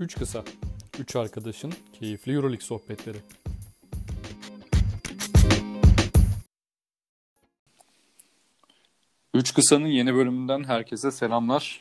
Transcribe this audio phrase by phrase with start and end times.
[0.00, 0.44] Üç kısa,
[0.98, 3.18] üç arkadaşın keyifli Euroleague sohbetleri.
[9.34, 11.80] Üç Kısa'nın yeni bölümünden herkese selamlar.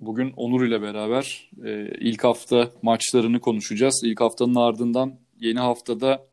[0.00, 4.00] Bugün Onur ile beraber e, ilk hafta maçlarını konuşacağız.
[4.04, 6.26] İlk haftanın ardından yeni haftada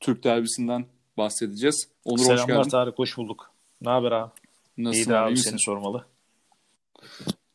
[0.00, 1.88] Türk derbisinden bahsedeceğiz.
[2.04, 2.70] Onur Selamlar hoş geldin.
[2.70, 3.50] Tarık, hoş bulduk.
[3.80, 4.30] Ne haber abi?
[4.78, 5.10] Nasılsın?
[5.10, 6.06] İyi abi, iyi seni sormalı.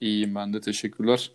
[0.01, 1.31] İyiyim ben de, teşekkürler.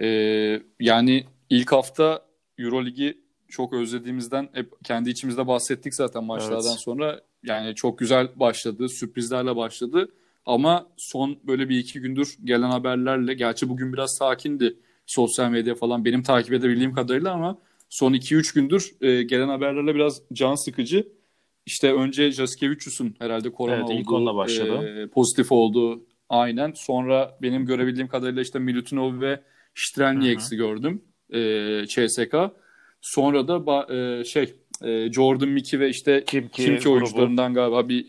[0.00, 2.22] Ee, yani ilk hafta
[2.58, 6.80] Euroligi çok özlediğimizden hep kendi içimizde bahsettik zaten maçlardan evet.
[6.80, 7.20] sonra.
[7.42, 10.08] Yani çok güzel başladı, sürprizlerle başladı.
[10.46, 14.76] Ama son böyle bir iki gündür gelen haberlerle, gerçi bugün biraz sakindi
[15.06, 20.22] sosyal medya falan benim takip edebildiğim kadarıyla ama son 2-3 gündür e, gelen haberlerle biraz
[20.32, 21.08] can sıkıcı.
[21.66, 25.02] İşte önce Jaskevicius'un herhalde korona evet, ilk oldu, başladı.
[25.02, 26.72] E, pozitif oldu aynen.
[26.72, 29.40] Sonra benim görebildiğim kadarıyla işte Milutinov ve
[29.74, 31.02] Strelniaks'i gördüm
[31.32, 32.34] e, CSK.
[33.00, 38.06] Sonra da e, şey e, Jordan Mickey ve işte Kimki, Kimki oyuncularından galiba bir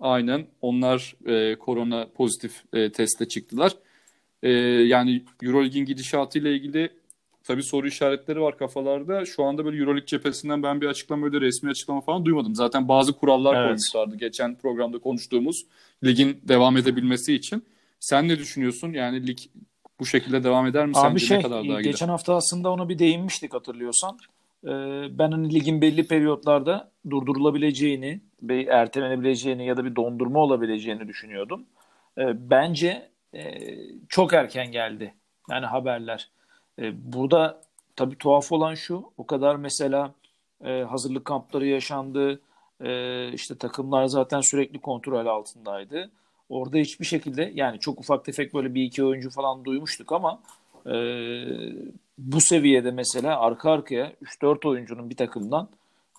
[0.00, 3.72] aynen onlar e, korona pozitif e, teste çıktılar.
[4.42, 6.90] E, yani Euroleague'in gidişatıyla ilgili
[7.44, 9.24] tabii soru işaretleri var kafalarda.
[9.24, 12.54] Şu anda böyle Euroleague cephesinden ben bir açıklama öyle resmi açıklama falan duymadım.
[12.54, 13.64] Zaten bazı kurallar evet.
[13.64, 15.66] koymuşlardı geçen programda konuştuğumuz
[16.04, 17.64] ligin devam edebilmesi için.
[18.00, 18.92] Sen ne düşünüyorsun?
[18.92, 19.38] Yani lig
[20.00, 20.92] bu şekilde devam eder mi?
[20.96, 22.08] Abi şey, ne kadar daha geçen gider?
[22.08, 24.18] hafta aslında ona bir değinmiştik hatırlıyorsan.
[24.64, 24.68] Ee,
[25.18, 31.64] ben hani ligin belli periyotlarda durdurulabileceğini, bir ertelenebileceğini ya da bir dondurma olabileceğini düşünüyordum.
[32.18, 33.42] Ee, bence e,
[34.08, 35.14] çok erken geldi.
[35.50, 36.28] Yani haberler.
[36.78, 37.60] Ee, burada
[37.96, 40.14] tabii tuhaf olan şu, o kadar mesela
[40.64, 42.40] e, hazırlık kampları yaşandı.
[42.80, 46.10] E, işte takımlar zaten sürekli kontrol altındaydı.
[46.50, 50.42] Orada hiçbir şekilde yani çok ufak tefek böyle bir iki oyuncu falan duymuştuk ama
[50.86, 50.94] e,
[52.18, 55.68] bu seviyede mesela arka arkaya 3-4 oyuncunun bir takımdan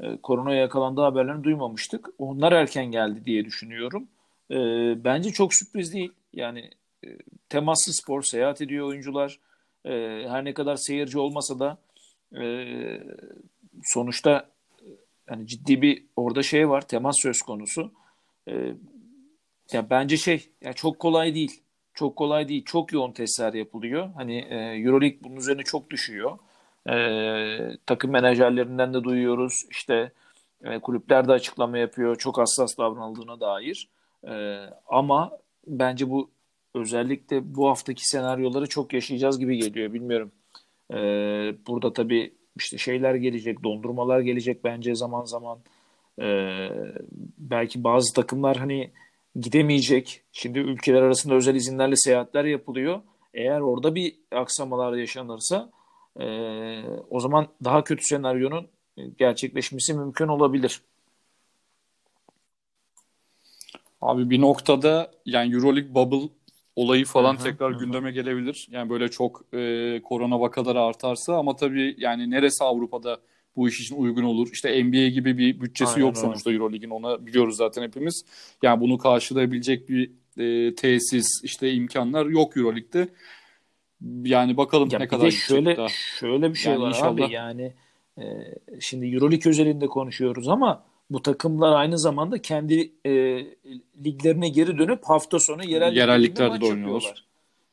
[0.02, 2.09] e, koronaya yakalandığı haberlerini duymamıştık.
[2.18, 4.08] Onlar erken geldi diye düşünüyorum.
[4.52, 4.56] E,
[5.03, 6.12] bence çok sürpriz değil.
[6.34, 6.70] Yani
[7.06, 7.08] e,
[7.50, 9.40] temaslı spor, seyahat ediyor oyuncular.
[9.86, 9.91] E,
[10.30, 11.78] her ne kadar seyirci olmasa da
[12.41, 12.44] e,
[13.84, 14.50] sonuçta
[15.30, 17.91] yani ciddi bir orada şey var, temas söz konusu.
[18.47, 18.74] E,
[19.74, 21.64] ya bence şey ya çok kolay değil.
[21.94, 22.66] Çok kolay değil.
[22.66, 24.09] Çok yoğun testler yapılıyor.
[24.16, 26.38] Hani e, EuroLeague bunun üzerine çok düşüyor.
[26.90, 26.96] E,
[27.86, 29.66] takım menajerlerinden de duyuyoruz.
[29.72, 30.12] İşte
[30.64, 32.16] e, kulüpler de açıklama yapıyor.
[32.16, 33.90] Çok hassas davranıldığına dair.
[34.28, 35.32] E, ama
[35.68, 36.30] bence bu
[36.76, 39.94] özellikle bu haftaki senaryoları çok yaşayacağız gibi geliyor.
[39.94, 40.32] Bilmiyorum.
[40.94, 40.98] E,
[41.68, 45.59] burada tabii işte şeyler gelecek, dondurmalar gelecek bence zaman zaman.
[46.22, 46.28] E,
[47.38, 48.92] belki bazı takımlar hani
[49.40, 50.24] gidemeyecek.
[50.31, 53.02] Şimdi ülkeler arasında özel izinlerle seyahatler yapılıyor.
[53.34, 55.72] Eğer orada bir aksamalar yaşanırsa
[56.19, 56.25] e,
[57.09, 58.68] o zaman daha kötü senaryonun
[59.18, 60.81] gerçekleşmesi mümkün olabilir.
[64.02, 66.30] Abi bir noktada yani Euroleague bubble
[66.75, 67.80] olayı falan hı-hı, tekrar hı-hı.
[67.80, 68.68] gündeme gelebilir.
[68.72, 73.20] Yani böyle çok e, korona vakaları artarsa ama tabii yani neresi Avrupa'da
[73.56, 74.50] bu iş için uygun olur.
[74.53, 76.28] İşte NBA gibi bir bütçesi Aynen yok öyle.
[76.28, 78.25] sonuçta Euroleague'in ona biliyoruz zaten hepimiz.
[78.63, 83.07] Yani bunu karşılayabilecek bir e, tesis işte imkanlar yok Euroleague'de.
[84.23, 85.88] Yani bakalım ya ne kadar şöyle daha.
[86.19, 87.25] şöyle bir şey yani var inşallah...
[87.25, 87.73] abi yani
[88.17, 88.23] e,
[88.79, 93.11] şimdi Euroleague özelinde konuşuyoruz ama bu takımlar aynı zamanda kendi e,
[94.06, 97.25] liglerine geri dönüp hafta sonu yerel yerelliklerde de oynuyorlar.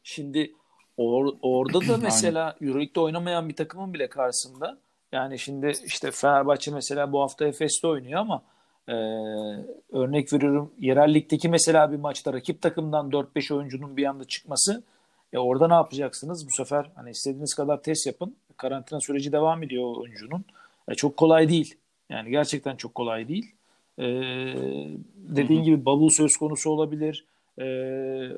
[0.02, 0.52] Şimdi
[0.96, 4.78] or, orada da mesela Euroleague'de oynamayan bir takımın bile karşısında
[5.12, 8.42] yani şimdi işte Fenerbahçe mesela bu hafta Efes'te oynuyor ama
[8.88, 8.94] e,
[9.92, 14.82] örnek veriyorum yerel ligdeki mesela bir maçta rakip takımdan 4-5 oyuncunun bir anda çıkması
[15.32, 16.46] e orada ne yapacaksınız?
[16.46, 18.36] Bu sefer hani istediğiniz kadar test yapın.
[18.56, 20.44] Karantina süreci devam ediyor oyuncunun.
[20.88, 21.74] E, çok kolay değil.
[22.10, 23.54] Yani gerçekten çok kolay değil.
[23.98, 24.04] E,
[25.14, 27.24] dediğin gibi bubble söz konusu olabilir.
[27.58, 27.64] E,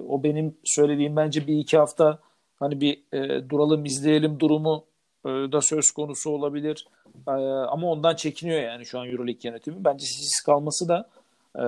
[0.09, 2.19] o benim söylediğim bence bir iki hafta
[2.61, 4.85] hani bir e, duralım izleyelim durumu
[5.25, 6.87] da söz konusu olabilir.
[7.29, 7.31] E,
[7.71, 9.85] ama ondan çekiniyor yani şu an Euroleague yönetimi.
[9.85, 11.09] Bence siz kalması da
[11.57, 11.65] e,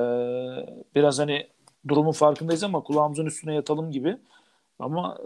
[0.94, 1.46] biraz hani
[1.88, 4.16] durumun farkındayız ama kulağımızın üstüne yatalım gibi.
[4.78, 5.18] Ama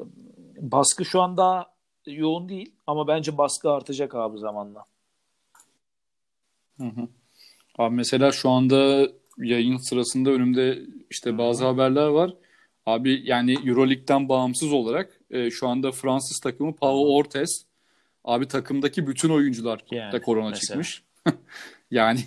[0.59, 1.67] baskı şu an daha
[2.07, 4.85] yoğun değil ama bence baskı artacak abi zamanla.
[6.77, 7.09] Hı hı.
[7.79, 9.09] Abi mesela şu anda
[9.39, 10.79] yayın sırasında önümde
[11.11, 11.73] işte bazı hı hı.
[11.73, 12.35] haberler var.
[12.87, 17.67] Abi yani Euroleague'den bağımsız olarak e, şu anda Fransız takımı Pau Ortez
[18.27, 20.61] Abi takımdaki bütün oyuncular yani, da korona mesela.
[20.61, 21.03] çıkmış.
[21.91, 22.21] yani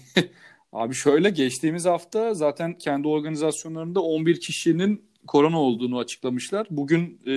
[0.74, 6.68] abi şöyle geçtiğimiz hafta zaten kendi organizasyonlarında 11 kişinin korona olduğunu açıklamışlar.
[6.70, 7.36] Bugün e,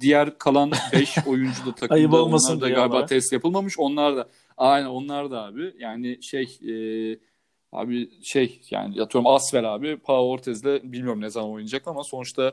[0.00, 1.94] diğer kalan 5 oyuncu da takımda.
[1.94, 3.06] Ayıp olmasın onlar da galiba ama.
[3.06, 3.78] test yapılmamış.
[3.78, 5.72] Onlar da aynen onlar da abi.
[5.78, 6.74] Yani şey e,
[7.72, 12.52] abi şey yani atıyorum Asver abi Pau Ortez'le bilmiyorum ne zaman oynayacak ama sonuçta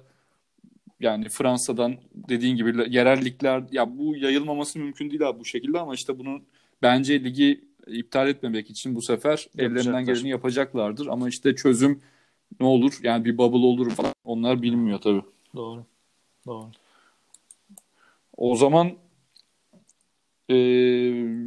[1.02, 5.94] yani Fransa'dan dediğin gibi yerel ligler ya bu yayılmaması mümkün değil abi bu şekilde ama
[5.94, 6.44] işte bunun
[6.82, 12.02] bence ligi iptal etmemek için bu sefer ellerinden geleni yapacaklardır ama işte çözüm
[12.60, 15.24] ne olur yani bir bubble olur falan onlar bilmiyor tabii.
[15.56, 15.86] Doğru.
[16.48, 16.66] Doğru.
[18.38, 18.92] O zaman
[20.50, 20.56] e,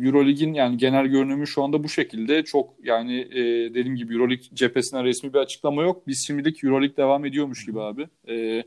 [0.02, 2.44] Eurolig'in yani genel görünümü şu anda bu şekilde.
[2.44, 3.34] Çok yani e,
[3.74, 6.06] dediğim gibi Eurolig cephesinden resmi bir açıklama yok.
[6.06, 8.08] Biz şimdilik Eurolig devam ediyormuş gibi abi.
[8.28, 8.64] E,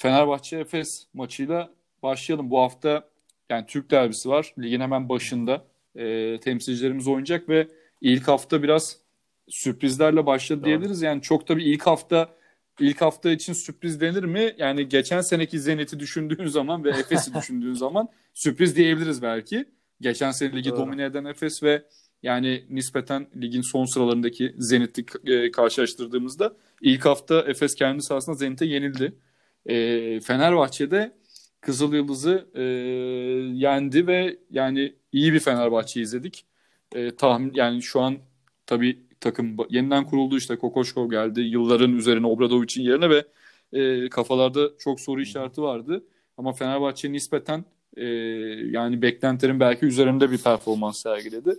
[0.00, 1.70] Fenerbahçe Efes maçıyla
[2.02, 2.50] başlayalım.
[2.50, 3.08] Bu hafta
[3.50, 4.54] yani Türk derbisi var.
[4.58, 5.64] Ligin hemen başında
[5.94, 7.68] e, temsilcilerimiz oynayacak ve
[8.00, 8.96] ilk hafta biraz
[9.48, 10.66] sürprizlerle başladı Doğru.
[10.66, 11.02] diyebiliriz.
[11.02, 12.28] Yani çok tabii ilk hafta
[12.78, 14.54] ilk hafta için sürpriz denir mi?
[14.58, 19.64] Yani geçen seneki Zenit'i düşündüğün zaman ve Efes'i düşündüğün zaman sürpriz diyebiliriz belki.
[20.00, 20.78] Geçen sene ligi Doğru.
[20.78, 21.82] domine eden Efes ve
[22.22, 29.12] yani nispeten ligin son sıralarındaki Zenit'i e, karşılaştırdığımızda ilk hafta Efes kendi sahasında Zenit'e yenildi.
[29.66, 31.12] E, Fenerbahçe'de
[31.60, 32.62] Kızıl Yıldız'ı e,
[33.54, 36.44] yendi ve yani iyi bir Fenerbahçe izledik.
[36.94, 38.18] E, tahmin yani şu an
[38.66, 43.24] tabii takım yeniden kuruldu işte Kokoşkov geldi yılların üzerine Obradovic'in yerine ve
[43.72, 46.04] e, kafalarda çok soru işareti vardı.
[46.36, 47.64] Ama Fenerbahçe nispeten
[47.96, 48.04] e,
[48.70, 51.54] yani beklentilerin belki üzerinde bir performans sergiledi.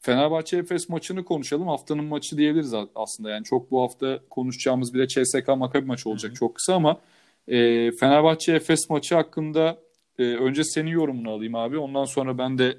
[0.00, 1.68] Fenerbahçe Efes maçını konuşalım.
[1.68, 3.30] Haftanın maçı diyebiliriz aslında.
[3.30, 6.30] Yani çok bu hafta konuşacağımız bir de CSK Makabi maçı olacak.
[6.32, 6.36] Hı.
[6.36, 7.00] Çok kısa ama
[7.48, 9.78] e, Fenerbahçe Efes maçı hakkında
[10.18, 11.78] e, önce senin yorumunu alayım abi.
[11.78, 12.78] Ondan sonra ben de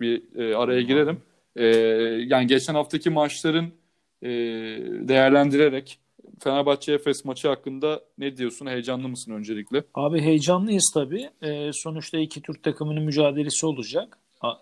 [0.00, 1.20] bir e, araya girerim.
[1.56, 1.66] E,
[2.26, 3.72] yani geçen haftaki maçların
[4.22, 4.28] e,
[5.08, 5.98] değerlendirerek
[6.40, 8.66] Fenerbahçe Efes maçı hakkında ne diyorsun?
[8.66, 9.84] Heyecanlı mısın öncelikle?
[9.94, 11.30] Abi heyecanlıyız tabii.
[11.42, 14.18] E, sonuçta iki Türk takımının mücadelesi olacak.
[14.40, 14.54] A-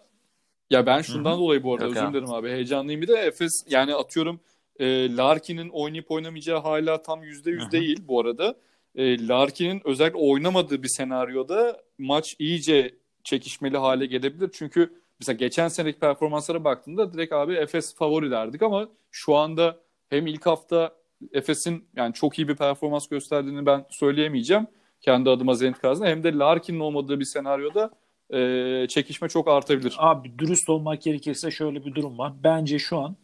[0.71, 1.41] ya ben şundan Hı-hı.
[1.41, 2.49] dolayı bu arada Yok özür dilerim abi.
[2.49, 4.41] Heyecanlıyım bir de Efes yani atıyorum
[4.81, 8.55] e, Larkin'in oynayıp oynamayacağı hala tam yüzde yüz değil bu arada.
[8.95, 12.95] E, Larkin'in özellikle oynamadığı bir senaryoda maç iyice
[13.25, 14.51] çekişmeli hale gelebilir.
[14.53, 19.77] Çünkü mesela geçen seneki performanslara baktığında direkt abi Efes favori derdik ama şu anda
[20.09, 20.93] hem ilk hafta
[21.33, 24.67] Efes'in yani çok iyi bir performans gösterdiğini ben söyleyemeyeceğim.
[25.01, 27.91] Kendi adıma Zenit karşısında hem de Larkin'in olmadığı bir senaryoda
[28.31, 29.95] e, çekişme çok artabilir.
[29.99, 32.33] Abi dürüst olmak gerekirse şöyle bir durum var.
[32.45, 33.17] Bence şu an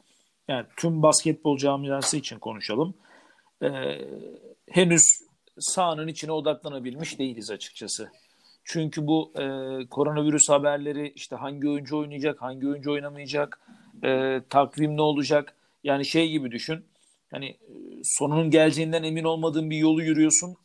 [0.49, 2.95] yani tüm basketbol camiası için konuşalım.
[3.63, 3.69] E,
[4.71, 5.26] henüz
[5.59, 8.11] sahanın içine odaklanabilmiş değiliz açıkçası.
[8.65, 9.43] Çünkü bu e,
[9.87, 13.61] koronavirüs haberleri işte hangi oyuncu oynayacak, hangi oyuncu oynamayacak,
[14.05, 15.55] e, takvim ne olacak?
[15.85, 16.85] Yani şey gibi düşün.
[17.31, 17.57] Hani e,
[18.03, 20.57] sonunun geleceğinden emin olmadığın bir yolu yürüyorsun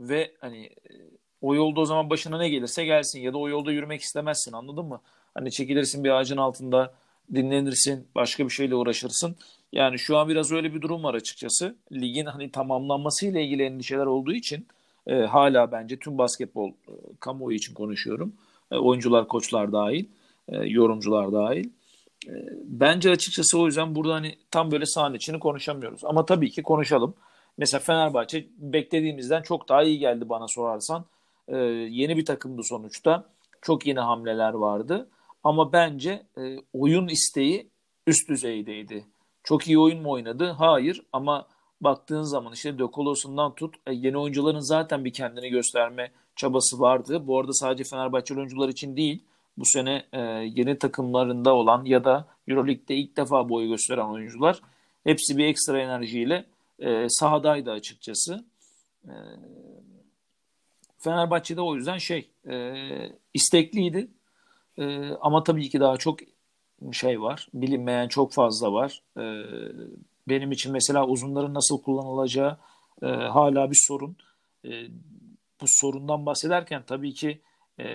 [0.00, 0.92] ve hani e,
[1.40, 4.84] o yolda o zaman başına ne gelirse gelsin ya da o yolda yürümek istemezsin anladın
[4.84, 5.00] mı?
[5.34, 6.94] Hani çekilirsin bir ağacın altında
[7.34, 9.36] dinlenirsin, başka bir şeyle uğraşırsın.
[9.72, 11.76] Yani şu an biraz öyle bir durum var açıkçası.
[11.92, 14.66] Ligin hani tamamlanması ile ilgili endişeler olduğu için
[15.06, 18.32] e, hala bence tüm basketbol e, kamuoyu için konuşuyorum.
[18.70, 20.04] E, oyuncular, koçlar dahil,
[20.48, 21.70] e, yorumcular dahil.
[22.26, 22.32] E,
[22.64, 26.04] bence açıkçası o yüzden burada hani tam böyle sahanın içini konuşamıyoruz.
[26.04, 27.14] Ama tabii ki konuşalım.
[27.58, 31.04] Mesela Fenerbahçe beklediğimizden çok daha iyi geldi bana sorarsan.
[31.48, 31.56] E,
[31.90, 33.24] yeni bir takımdı sonuçta.
[33.62, 35.08] Çok yeni hamleler vardı.
[35.44, 37.70] Ama bence e, oyun isteği
[38.06, 39.04] üst düzeydeydi.
[39.48, 40.50] Çok iyi oyun mu oynadı?
[40.58, 41.46] Hayır ama
[41.80, 47.26] baktığın zaman işte De Colos'undan tut e, yeni oyuncuların zaten bir kendini gösterme çabası vardı.
[47.26, 49.24] Bu arada sadece Fenerbahçe oyuncular için değil
[49.58, 50.20] bu sene e,
[50.54, 54.60] yeni takımlarında olan ya da Euroleague'de ilk defa boy gösteren oyuncular
[55.04, 56.44] hepsi bir ekstra enerjiyle
[56.78, 58.44] e, sahadaydı açıkçası.
[59.04, 59.12] E,
[60.98, 62.74] Fenerbahçe'de o yüzden şey e,
[63.34, 64.08] istekliydi
[64.78, 66.18] e, ama tabii ki daha çok
[66.92, 67.48] şey var.
[67.54, 69.02] Bilinmeyen çok fazla var.
[69.16, 69.24] E,
[70.28, 72.56] benim için mesela uzunların nasıl kullanılacağı
[73.02, 74.16] e, hala bir sorun.
[74.64, 74.70] E,
[75.60, 77.40] bu sorundan bahsederken tabii ki
[77.80, 77.86] e,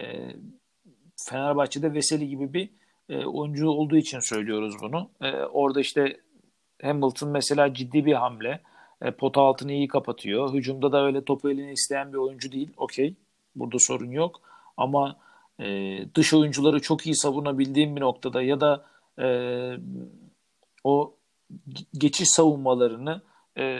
[1.29, 2.69] Fenerbahçe'de Veseli gibi bir
[3.09, 5.09] e, oyuncu olduğu için söylüyoruz bunu.
[5.51, 6.19] Orada işte
[6.81, 8.61] Hamilton mesela ciddi bir hamle.
[9.01, 10.53] E, pota altını iyi kapatıyor.
[10.53, 12.69] Hücumda da öyle topu eline isteyen bir oyuncu değil.
[12.77, 13.15] Okey.
[13.55, 14.41] Burada sorun yok.
[14.77, 15.17] Ama
[15.60, 18.86] e, dış oyuncuları çok iyi savunabildiğim bir noktada ya da
[19.22, 19.27] e,
[20.83, 21.15] o
[21.93, 23.22] geçiş savunmalarını
[23.57, 23.79] e,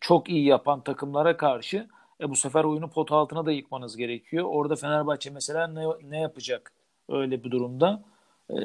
[0.00, 1.88] çok iyi yapan takımlara karşı
[2.20, 4.44] e, bu sefer oyunu pot altına da yıkmanız gerekiyor.
[4.48, 6.72] Orada Fenerbahçe mesela ne, ne yapacak
[7.08, 8.02] öyle bir durumda?
[8.50, 8.56] E,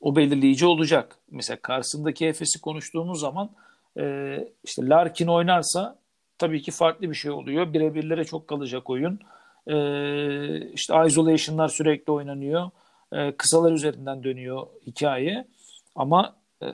[0.00, 1.18] o belirleyici olacak.
[1.30, 3.50] Mesela karşısındaki Efes'i konuştuğumuz zaman
[3.98, 5.98] e, işte Larkin oynarsa
[6.38, 7.72] tabii ki farklı bir şey oluyor.
[7.72, 9.20] Birebirlere çok kalacak oyun.
[9.68, 12.70] Ee, işte isolation'lar sürekli oynanıyor.
[13.12, 15.48] Ee, kısalar üzerinden dönüyor hikaye.
[15.94, 16.66] Ama e,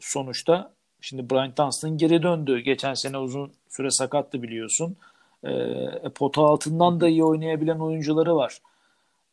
[0.00, 2.58] sonuçta şimdi Brian Dunstan geri döndü.
[2.58, 4.96] Geçen sene uzun süre sakattı biliyorsun.
[5.44, 8.58] Ee, pota altından da iyi oynayabilen oyuncuları var.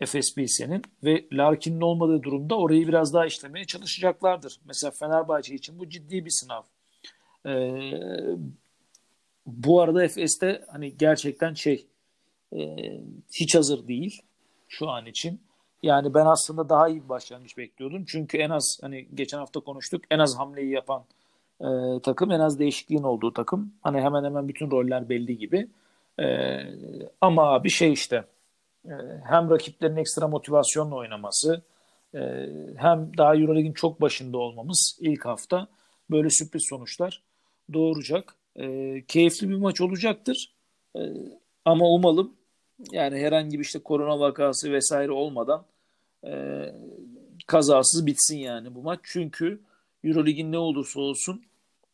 [0.05, 4.59] FSBC'nin ve Larkin'in olmadığı durumda orayı biraz daha işlemeye çalışacaklardır.
[4.65, 6.61] Mesela Fenerbahçe için bu ciddi bir sınav.
[7.45, 7.91] Ee,
[9.45, 11.87] bu arada Efes'te hani gerçekten şey
[12.59, 12.75] e,
[13.31, 14.21] hiç hazır değil
[14.67, 15.41] şu an için.
[15.83, 18.05] Yani ben aslında daha iyi bir başlangıç bekliyordum.
[18.07, 21.03] Çünkü en az hani geçen hafta konuştuk en az hamleyi yapan
[21.61, 21.67] e,
[22.03, 23.73] takım en az değişikliğin olduğu takım.
[23.81, 25.67] Hani hemen hemen bütün roller belli gibi.
[26.19, 26.25] E,
[27.21, 28.23] ama bir şey işte
[28.85, 28.93] e,
[29.29, 31.61] hem rakiplerin ekstra motivasyonla oynaması
[32.15, 32.19] e,
[32.77, 35.67] hem daha Euroleague'in çok başında olmamız ilk hafta
[36.11, 37.23] böyle sürpriz sonuçlar
[37.73, 38.35] doğuracak.
[38.55, 40.53] E, keyifli bir maç olacaktır.
[40.95, 41.01] E,
[41.65, 42.33] ama umalım
[42.91, 45.65] yani herhangi bir işte korona vakası vesaire olmadan
[46.23, 46.31] e,
[47.47, 48.99] kazasız bitsin yani bu maç.
[49.03, 49.61] Çünkü
[50.03, 51.43] Eurolig'in ne olursa olsun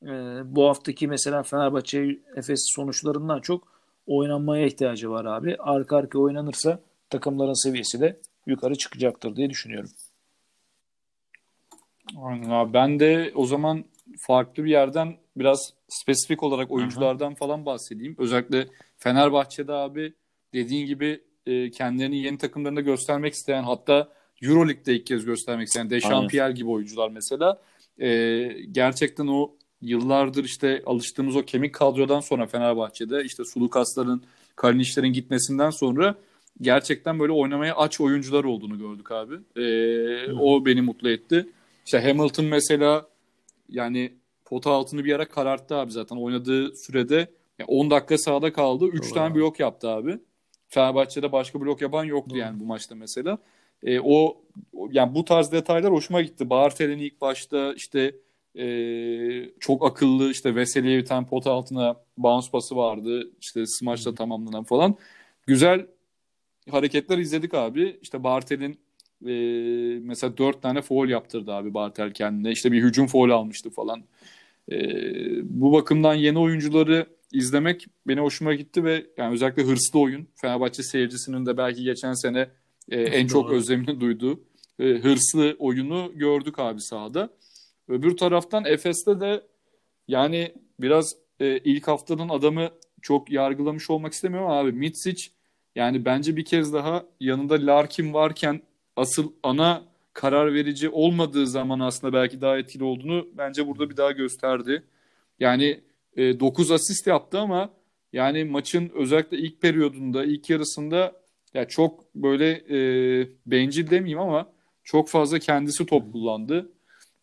[0.03, 0.07] e,
[0.45, 3.67] bu haftaki mesela Fenerbahçe Efes sonuçlarından çok
[4.07, 5.55] oynanmaya ihtiyacı var abi.
[5.59, 9.89] Arka arka oynanırsa takımların seviyesi de yukarı çıkacaktır diye düşünüyorum.
[12.17, 12.73] Aynen abi.
[12.73, 13.85] Ben de o zaman
[14.19, 17.35] farklı bir yerden biraz spesifik olarak oyunculardan Hı-hı.
[17.35, 18.15] falan bahsedeyim.
[18.17, 20.13] Özellikle Fenerbahçe'de abi
[20.53, 24.09] dediğin gibi e, kendilerini yeni takımlarında göstermek isteyen hatta
[24.41, 27.61] Euroleague'de ilk kez göstermek isteyen Dechampierre gibi oyuncular mesela
[28.01, 34.23] e, gerçekten o yıllardır işte alıştığımız o kemik kadrodan sonra Fenerbahçe'de işte Sulukasların,
[34.55, 36.15] Kalinic'lerin gitmesinden sonra
[36.61, 39.35] gerçekten böyle oynamaya aç oyuncular olduğunu gördük abi.
[39.55, 41.49] E, o beni mutlu etti.
[41.85, 43.07] İşte Hamilton mesela
[43.69, 44.13] yani
[44.45, 47.31] pota altını bir ara kararttı abi zaten oynadığı sürede
[47.67, 48.85] 10 dakika sahada kaldı.
[48.87, 50.19] 3 tane blok yaptı abi.
[50.71, 52.39] Fenerbahçe'de başka blok yapan yoktu Doğru.
[52.39, 53.37] yani bu maçta mesela.
[53.83, 54.41] E, o
[54.91, 56.49] yani bu tarz detaylar hoşuma gitti.
[56.49, 58.15] Bartel'in ilk başta işte
[58.55, 58.65] e,
[59.59, 63.31] çok akıllı işte Veseli'ye bir tane pot altına bounce pası vardı.
[63.41, 64.95] İşte smaçla tamamlanan falan.
[65.47, 65.87] Güzel
[66.69, 67.99] hareketler izledik abi.
[68.01, 68.79] İşte Bartel'in
[69.25, 69.33] e,
[70.03, 72.51] mesela dört tane foul yaptırdı abi Bartel kendine.
[72.51, 74.03] İşte bir hücum foul almıştı falan.
[74.71, 74.77] E,
[75.59, 80.27] bu bakımdan yeni oyuncuları izlemek beni hoşuma gitti ve yani özellikle hırslı oyun.
[80.35, 82.49] Fenerbahçe seyircisinin de belki geçen sene
[82.89, 84.43] e, en çok özlemini duyduğu
[84.79, 87.29] e, hırslı oyunu gördük abi sahada.
[87.87, 89.43] Öbür taraftan Efes'te de
[90.07, 92.69] yani biraz e, ilk haftanın adamı
[93.01, 95.29] çok yargılamış olmak istemiyorum ama abi Mitsic
[95.75, 98.61] yani bence bir kez daha yanında Larkin varken
[98.95, 99.83] asıl ana
[100.13, 104.83] karar verici olmadığı zaman aslında belki daha etkili olduğunu bence burada bir daha gösterdi.
[105.39, 105.81] Yani
[106.17, 107.69] e, 9 asist yaptı ama
[108.13, 111.21] yani maçın özellikle ilk periyodunda, ilk yarısında
[111.53, 114.51] ya çok böyle e, bencil demeyeyim ama
[114.83, 116.71] çok fazla kendisi top kullandı.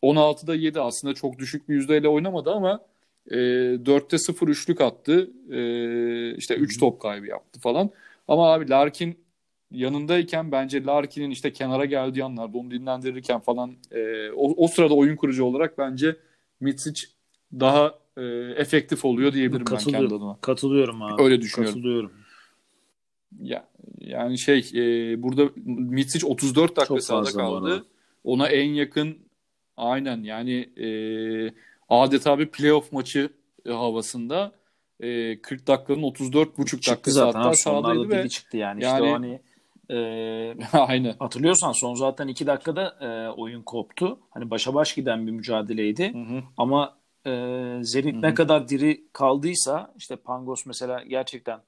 [0.02, 2.80] 16'da 7 aslında çok düşük bir yüzdeyle oynamadı ama
[3.30, 5.30] e, 4'te 0 üçlük attı.
[5.50, 7.90] E, işte 3 top kaybı yaptı falan.
[8.28, 9.18] Ama abi Larkin
[9.70, 15.16] yanındayken bence Larkin'in işte kenara geldiği anlarda onu dinlendirirken falan e, o, o sırada oyun
[15.16, 16.16] kurucu olarak bence
[16.60, 17.06] Mitsic
[17.52, 18.24] daha e,
[18.56, 20.38] efektif oluyor diyebilirim ben kendi adıma.
[20.40, 21.22] Katılıyorum abi.
[21.22, 21.74] Öyle düşünüyorum.
[21.74, 22.12] Katılıyorum.
[23.40, 27.84] Ya, yani şey e, burada Mitsic 34 dakika sahada kaldı.
[28.24, 29.18] Ona en yakın
[29.76, 30.88] aynen yani e,
[31.88, 33.30] adeta bir playoff maçı
[33.66, 34.52] e, havasında
[35.00, 38.84] e, 40 dakikanın 34 buçuk dakikası hatta sahadaydı ve çıktı yani.
[38.84, 39.40] yani işte hani
[39.90, 39.98] e,
[40.72, 41.16] Aynı.
[41.18, 44.18] Hatırlıyorsan son zaten 2 dakikada e, oyun koptu.
[44.30, 46.14] Hani başa baş giden bir mücadeleydi.
[46.14, 46.42] Hı hı.
[46.56, 46.97] Ama
[47.28, 48.22] e, Zenit hı hı.
[48.22, 51.60] ne kadar diri kaldıysa işte Pangos mesela gerçekten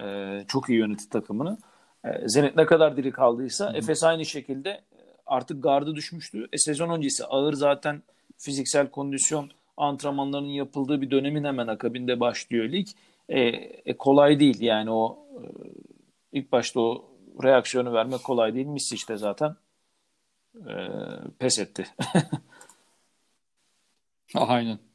[0.00, 1.58] e, çok iyi yönetti takımını.
[2.04, 3.76] E, Zenit ne kadar diri kaldıysa hı hı.
[3.76, 4.80] Efes aynı şekilde
[5.26, 6.48] artık gardı düşmüştü.
[6.52, 8.02] E, sezon öncesi ağır zaten
[8.38, 12.88] fiziksel kondisyon antrenmanlarının yapıldığı bir dönemin hemen akabinde başlıyor lig.
[13.28, 15.42] E, e, kolay değil yani o e,
[16.32, 17.10] ilk başta o
[17.42, 18.66] reaksiyonu vermek kolay değil.
[18.66, 19.56] Misic de zaten
[20.56, 20.74] e,
[21.38, 21.86] pes etti.
[24.34, 24.89] Aynen.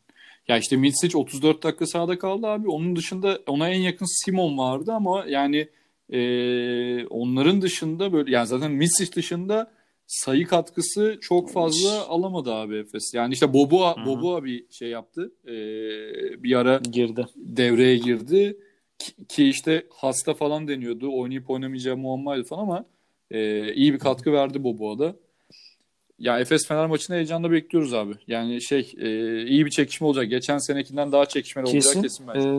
[0.47, 2.69] Ya işte Milsic 34 dakika sahada kaldı abi.
[2.69, 5.67] Onun dışında ona en yakın Simon vardı ama yani
[6.09, 9.71] e, onların dışında böyle yani zaten Milsic dışında
[10.07, 13.13] sayı katkısı çok fazla alamadı abi Efes.
[13.13, 14.05] Yani işte Boboa, Hı-hı.
[14.05, 15.31] Boboa bir şey yaptı.
[15.47, 15.53] E,
[16.43, 17.25] bir ara girdi.
[17.35, 18.57] Devreye girdi.
[18.99, 21.19] Ki, ki işte hasta falan deniyordu.
[21.19, 22.85] Oynayıp oynamayacağı muammaydı falan ama
[23.31, 25.15] e, iyi bir katkı verdi Boboa'da.
[26.19, 28.13] Ya Efes Fener maçını heyecanla bekliyoruz abi.
[28.27, 29.07] Yani şey e,
[29.45, 30.29] iyi bir çekişme olacak.
[30.29, 31.87] Geçen senekinden daha çekişmeli kesin.
[31.89, 32.49] olacak kesin bence.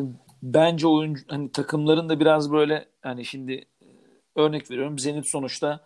[0.43, 3.87] bence oyuncu hani takımların da biraz böyle hani şimdi e,
[4.37, 5.81] örnek veriyorum Zenit sonuçta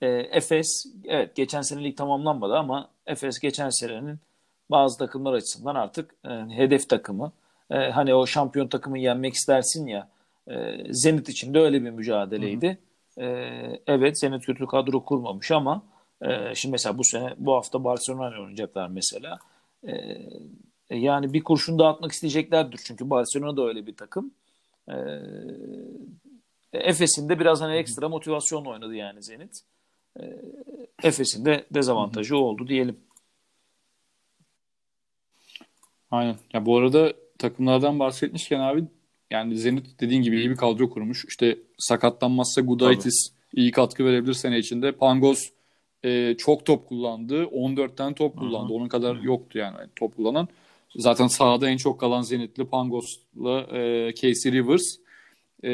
[0.00, 4.18] e, Efes evet geçen senelik tamamlanmadı ama Efes geçen senenin
[4.70, 7.32] bazı takımlar açısından artık e, hedef takımı.
[7.70, 10.08] E, hani o şampiyon takımı yenmek istersin ya.
[10.48, 12.78] E, Zenit için de öyle bir mücadeleydi.
[13.18, 13.26] E,
[13.86, 15.82] evet Zenit kötü kadro kurmamış ama
[16.24, 19.38] e, şimdi mesela bu sene bu hafta Barcelona oynayacaklar mesela.
[19.88, 19.94] E,
[20.90, 22.80] yani bir kurşun dağıtmak isteyeceklerdir.
[22.84, 24.30] Çünkü Barcelona da öyle bir takım.
[24.88, 24.94] E,
[26.72, 29.60] Efes'in de biraz hani ekstra motivasyonla oynadı yani Zenit.
[30.20, 30.22] E,
[31.02, 32.96] Efes'in de dezavantajı oldu diyelim.
[36.10, 36.36] Aynen.
[36.52, 38.84] Ya bu arada takımlardan bahsetmişken abi
[39.30, 41.24] yani Zenit dediğin gibi iyi bir kadro kurmuş.
[41.24, 43.60] İşte sakatlanmazsa Gudaitis Tabii.
[43.60, 44.92] iyi katkı verebilir sene içinde.
[44.92, 45.50] Pangos
[46.04, 47.46] e, çok top kullandı.
[47.46, 48.68] 14 tane top kullandı.
[48.68, 48.76] Hı-hı.
[48.76, 50.48] Onun kadar yoktu yani top kullanan.
[50.96, 54.96] Zaten sahada en çok kalan Zenitli Pangos'la e, Casey Rivers.
[55.64, 55.70] E,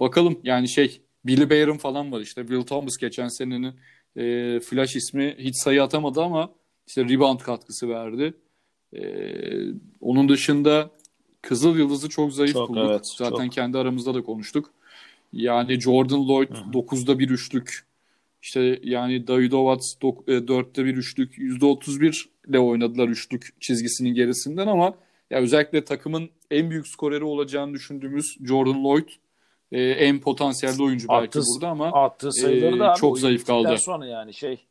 [0.00, 2.40] bakalım yani şey Billy Bayron falan var işte.
[2.40, 3.74] Will Thomas geçen senenin
[4.16, 6.50] e, flash ismi hiç sayı atamadı ama
[6.86, 8.34] işte rebound katkısı verdi.
[8.96, 9.66] Ee,
[10.00, 10.90] onun dışında
[11.42, 12.86] Kızıl Yıldız'ı çok zayıf çok, bulduk.
[12.90, 13.52] Evet, Zaten çok.
[13.52, 14.70] kendi aramızda da konuştuk.
[15.32, 16.70] Yani Jordan Lloyd Hı-hı.
[16.70, 17.85] 9'da bir üçlük.
[18.46, 21.38] İşte yani Davidovac 4'te e, bir üçlük.
[21.38, 24.94] %31 ile oynadılar üçlük çizgisinin gerisinden ama
[25.30, 29.08] ya özellikle takımın en büyük skoreri olacağını düşündüğümüz Jordan Lloyd
[29.72, 33.78] e, en potansiyelli oyuncu belki attı, burada ama attığı sayıları e, da çok zayıf kaldı.
[33.78, 34.66] Sonra yani şey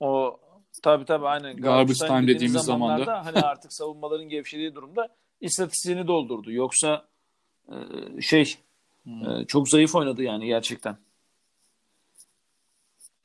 [0.00, 0.40] o
[0.82, 1.56] Tabii tabii aynen.
[1.56, 3.24] Garbage time dediğimiz zamanda.
[3.24, 5.08] hani artık savunmaların gevşediği durumda
[5.40, 6.52] istatistiğini doldurdu.
[6.52, 7.04] Yoksa
[7.68, 7.76] e,
[8.20, 8.54] şey
[9.04, 9.30] hmm.
[9.30, 10.96] e, çok zayıf oynadı yani gerçekten.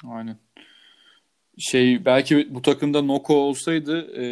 [0.09, 0.37] Aynen.
[1.57, 4.25] Şey belki bu takımda Noko olsaydı e,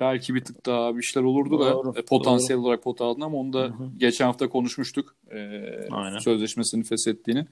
[0.00, 2.66] belki bir tık daha bir şeyler olurdu doğru, da e, potansiyel doğru.
[2.66, 3.88] olarak pot aldın ama onu da Hı-hı.
[3.98, 5.14] geçen hafta konuşmuştuk.
[5.30, 5.38] E,
[5.90, 6.18] Aynen.
[6.18, 7.46] sözleşmesini feshettiğini.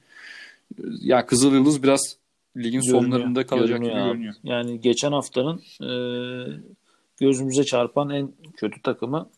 [1.01, 2.16] Ya Kızıl Yıldız biraz
[2.57, 4.35] ligin görünüyor, sonlarında kalacak görünüyor gibi görünüyor.
[4.42, 5.92] Yani geçen haftanın e,
[7.20, 9.29] gözümüze çarpan en kötü takımı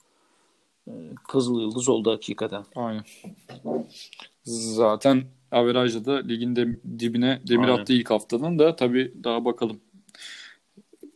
[0.89, 0.93] e,
[1.29, 2.65] Kızıl Yıldız oldu hakikaten.
[2.77, 3.05] Aynen.
[4.45, 7.79] Zaten averajda da ligin de, dibine demir Aynen.
[7.79, 9.81] attı ilk haftanın da tabii daha bakalım.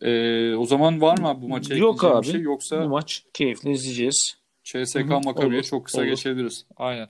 [0.00, 2.26] Ee, o zaman var mı bu maça Yok abi.
[2.26, 4.36] şey yoksa bu maç keyifli izleyeceğiz.
[4.64, 6.06] CSK Makabi'ye çok kısa olur.
[6.08, 6.66] geçebiliriz.
[6.76, 7.08] Aynen.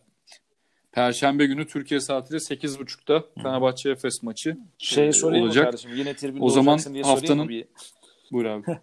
[0.92, 5.64] Perşembe günü Türkiye saatiyle 8.30'da Fenerbahçe Efes maçı şey sorayım olacak.
[5.64, 5.90] mı kardeşim?
[5.96, 7.64] Yine tribünde o zaman diye haftanın bir...
[8.32, 8.64] Buyur abi.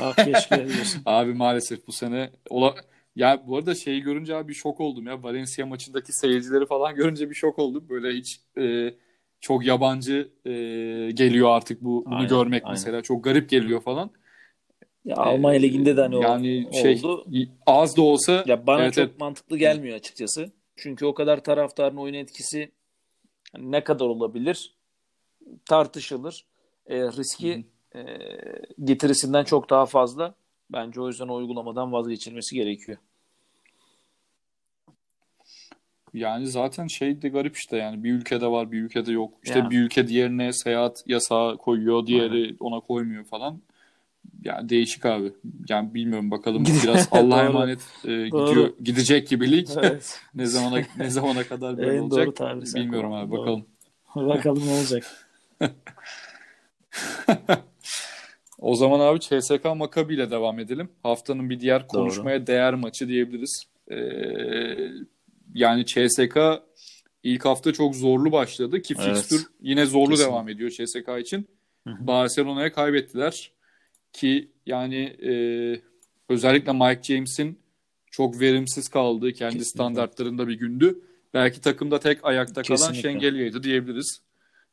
[0.00, 0.66] ah keşke
[1.06, 2.74] Abi maalesef bu sene ola...
[3.16, 5.22] ya bu arada şeyi görünce abi bir şok oldum ya.
[5.22, 7.86] Valencia maçındaki seyircileri falan görünce bir şok oldum.
[7.88, 8.94] Böyle hiç e,
[9.40, 10.50] çok yabancı e,
[11.14, 12.72] geliyor artık bu bunu aynen, görmek aynen.
[12.72, 13.02] mesela.
[13.02, 14.10] Çok garip geliyor falan.
[15.04, 17.26] Ya Almanya liginde de hani yani şey, oldu.
[17.66, 19.20] Az da olsa ya bana evet, çok evet.
[19.20, 20.52] mantıklı gelmiyor açıkçası.
[20.76, 22.72] Çünkü o kadar taraftarın oyun etkisi
[23.58, 24.74] ne kadar olabilir
[25.64, 26.46] tartışılır.
[26.86, 28.02] E, riski e,
[28.84, 30.34] getirisinden çok daha fazla.
[30.72, 32.98] Bence o yüzden o uygulamadan vazgeçilmesi gerekiyor.
[36.14, 39.34] Yani zaten şey de garip işte yani bir ülkede var bir ülkede yok.
[39.42, 39.70] İşte yani.
[39.70, 42.56] bir ülke diğerine seyahat yasağı koyuyor diğeri Aynen.
[42.60, 43.60] ona koymuyor falan.
[44.44, 45.32] Yani değişik abi.
[45.68, 49.68] Yani bilmiyorum bakalım biraz Allah'a emanet e, gidiyor gidecek gibi lig.
[49.76, 50.20] Evet.
[50.34, 53.40] ne zamana ne zamana kadar böyle en olacak doğru bilmiyorum abi doğru.
[53.40, 53.66] bakalım.
[54.16, 55.04] bakalım ne olacak.
[58.64, 60.88] O zaman abi CSK Maccabi ile devam edelim.
[61.02, 62.46] Haftanın bir diğer konuşmaya doğru.
[62.46, 63.64] değer maçı diyebiliriz.
[63.90, 63.96] Ee,
[65.54, 66.36] yani CSK
[67.22, 69.32] ilk hafta çok zorlu başladı ki evet.
[69.60, 70.24] yine zorlu Kesin.
[70.24, 71.46] devam ediyor CSK için.
[71.86, 73.52] Barcelona'ya kaybettiler.
[74.12, 75.32] Ki yani e,
[76.28, 77.58] özellikle Mike James'in
[78.10, 79.64] çok verimsiz kaldığı kendi Kesinlikle.
[79.64, 81.00] standartlarında bir gündü.
[81.34, 84.22] Belki takımda tek ayakta kalan Şengelya'ydı diyebiliriz.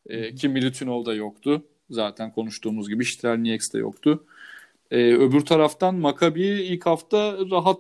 [0.05, 1.65] E, ki Militinov da yoktu.
[1.91, 4.25] Zaten konuştuğumuz gibi Strelnieks de yoktu.
[4.91, 7.79] E, öbür taraftan Maccabi ilk hafta rahat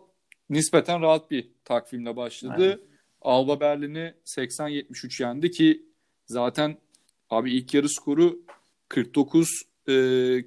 [0.49, 2.63] nispeten rahat bir takvimle başladı.
[2.63, 2.79] Aynen.
[3.21, 5.85] Alba Berlin'i 80-73 yendi ki
[6.25, 6.77] zaten
[7.29, 8.39] abi ilk yarı skoru
[8.89, 9.49] 49
[9.87, 9.91] e,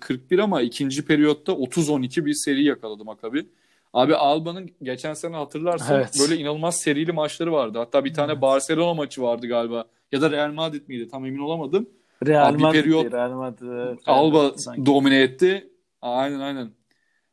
[0.01, 3.47] 41 ama ikinci periyotta 30-12 bir seri yakaladı Makabi.
[3.93, 6.17] Abi Alba'nın geçen sene hatırlarsan evet.
[6.21, 7.79] böyle inanılmaz serili maçları vardı.
[7.79, 8.43] Hatta bir tane evet.
[8.43, 9.85] Barcelona maçı vardı galiba.
[10.13, 11.09] Ya da Real Madrid miydi?
[11.09, 11.89] Tam emin olamadım.
[12.27, 12.83] Real Madrid.
[12.83, 13.99] Periyot, Real Madrid.
[14.07, 14.87] Alba sanki.
[14.87, 15.71] domine etti.
[16.03, 16.71] Aynen aynen.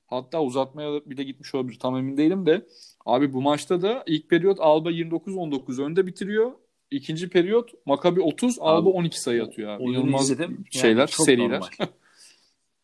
[0.07, 1.79] Hatta uzatmaya bile gitmiş olabilir.
[1.79, 2.65] Tam emin değilim de.
[3.05, 6.51] Abi bu maçta da ilk periyot Alba 29-19 önde bitiriyor.
[6.91, 9.83] İkinci periyot Makabi 30, abi, Alba 12 sayı atıyor abi.
[9.83, 10.65] İnanılmaz izledim.
[10.71, 11.61] şeyler, yani seriler.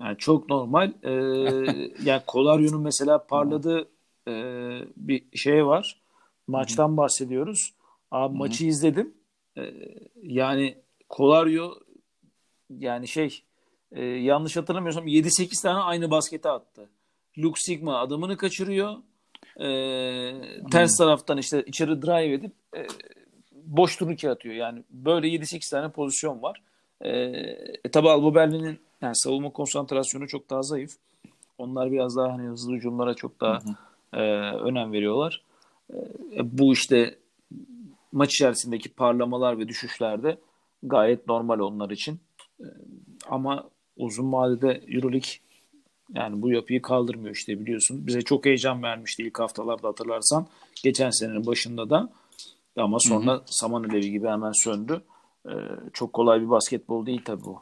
[0.01, 0.93] Yani çok normal.
[1.03, 1.11] Ee,
[2.03, 3.89] yani Kolaryon'un mesela parladığı
[4.27, 4.33] e,
[4.97, 6.01] bir şey var.
[6.47, 7.73] Maçtan bahsediyoruz.
[8.11, 8.37] Abi Hı-hı.
[8.37, 9.13] maçı izledim.
[9.57, 9.61] E,
[10.23, 10.75] yani
[11.09, 11.73] Kolario
[12.69, 13.43] yani şey
[13.91, 16.89] e, yanlış hatırlamıyorsam 7-8 tane aynı baskete attı.
[17.37, 18.95] Luke Sigma adamını kaçırıyor.
[19.59, 19.69] E,
[20.71, 22.87] ters taraftan işte içeri drive edip e,
[23.53, 24.55] boş turnike atıyor.
[24.55, 26.61] Yani böyle 7-8 tane pozisyon var.
[27.01, 30.91] E, e tabi Alba Berlin'in yani savunma konsantrasyonu çok daha zayıf.
[31.57, 33.59] Onlar biraz daha hani hızlı hücumlara çok daha
[34.13, 35.43] e, önem veriyorlar.
[36.35, 37.15] E, bu işte
[38.11, 40.37] maç içerisindeki parlamalar ve düşüşlerde
[40.83, 42.19] gayet normal onlar için.
[42.59, 42.65] E,
[43.29, 45.29] ama uzun vadede Euroleague
[46.13, 48.07] yani bu yapıyı kaldırmıyor işte biliyorsun.
[48.07, 50.47] Bize çok heyecan vermişti ilk haftalarda hatırlarsan.
[50.83, 52.09] Geçen senenin başında da.
[52.77, 53.43] Ama sonra hı hı.
[53.45, 55.01] saman alevi gibi hemen söndü.
[55.45, 55.51] Ee,
[55.93, 57.61] çok kolay bir basketbol değil tabii bu.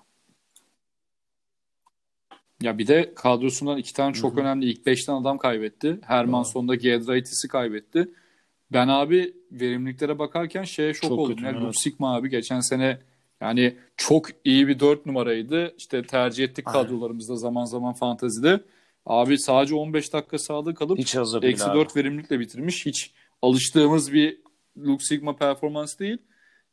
[2.61, 4.41] Ya bir de kadrosundan iki tane çok Hı-hı.
[4.41, 5.99] önemli ilk beşten adam kaybetti.
[6.01, 6.51] Herman Hı-hı.
[6.51, 8.11] sonunda Giedraitis'i kaybetti.
[8.71, 11.43] Ben abi verimliliklere bakarken şeye şok çok oldum.
[11.43, 11.73] Yani evet.
[11.79, 12.99] Sigma abi geçen sene
[13.41, 15.73] yani çok iyi bir dört numaraydı.
[15.77, 16.81] İşte tercih ettik Aynen.
[16.81, 18.59] kadrolarımızda zaman zaman fantazide.
[19.05, 22.85] Abi sadece 15 dakika sahada kalıp Hiç eksi 4 verimlilikle bitirmiş.
[22.85, 24.37] Hiç alıştığımız bir
[24.77, 26.17] Luke Sigma performans değil.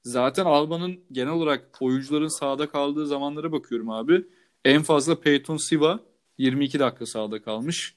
[0.03, 4.25] Zaten Alba'nın genel olarak oyuncuların sahada kaldığı zamanlara bakıyorum abi.
[4.64, 6.01] En fazla Peyton Siva
[6.38, 7.94] 22 dakika sahada kalmış.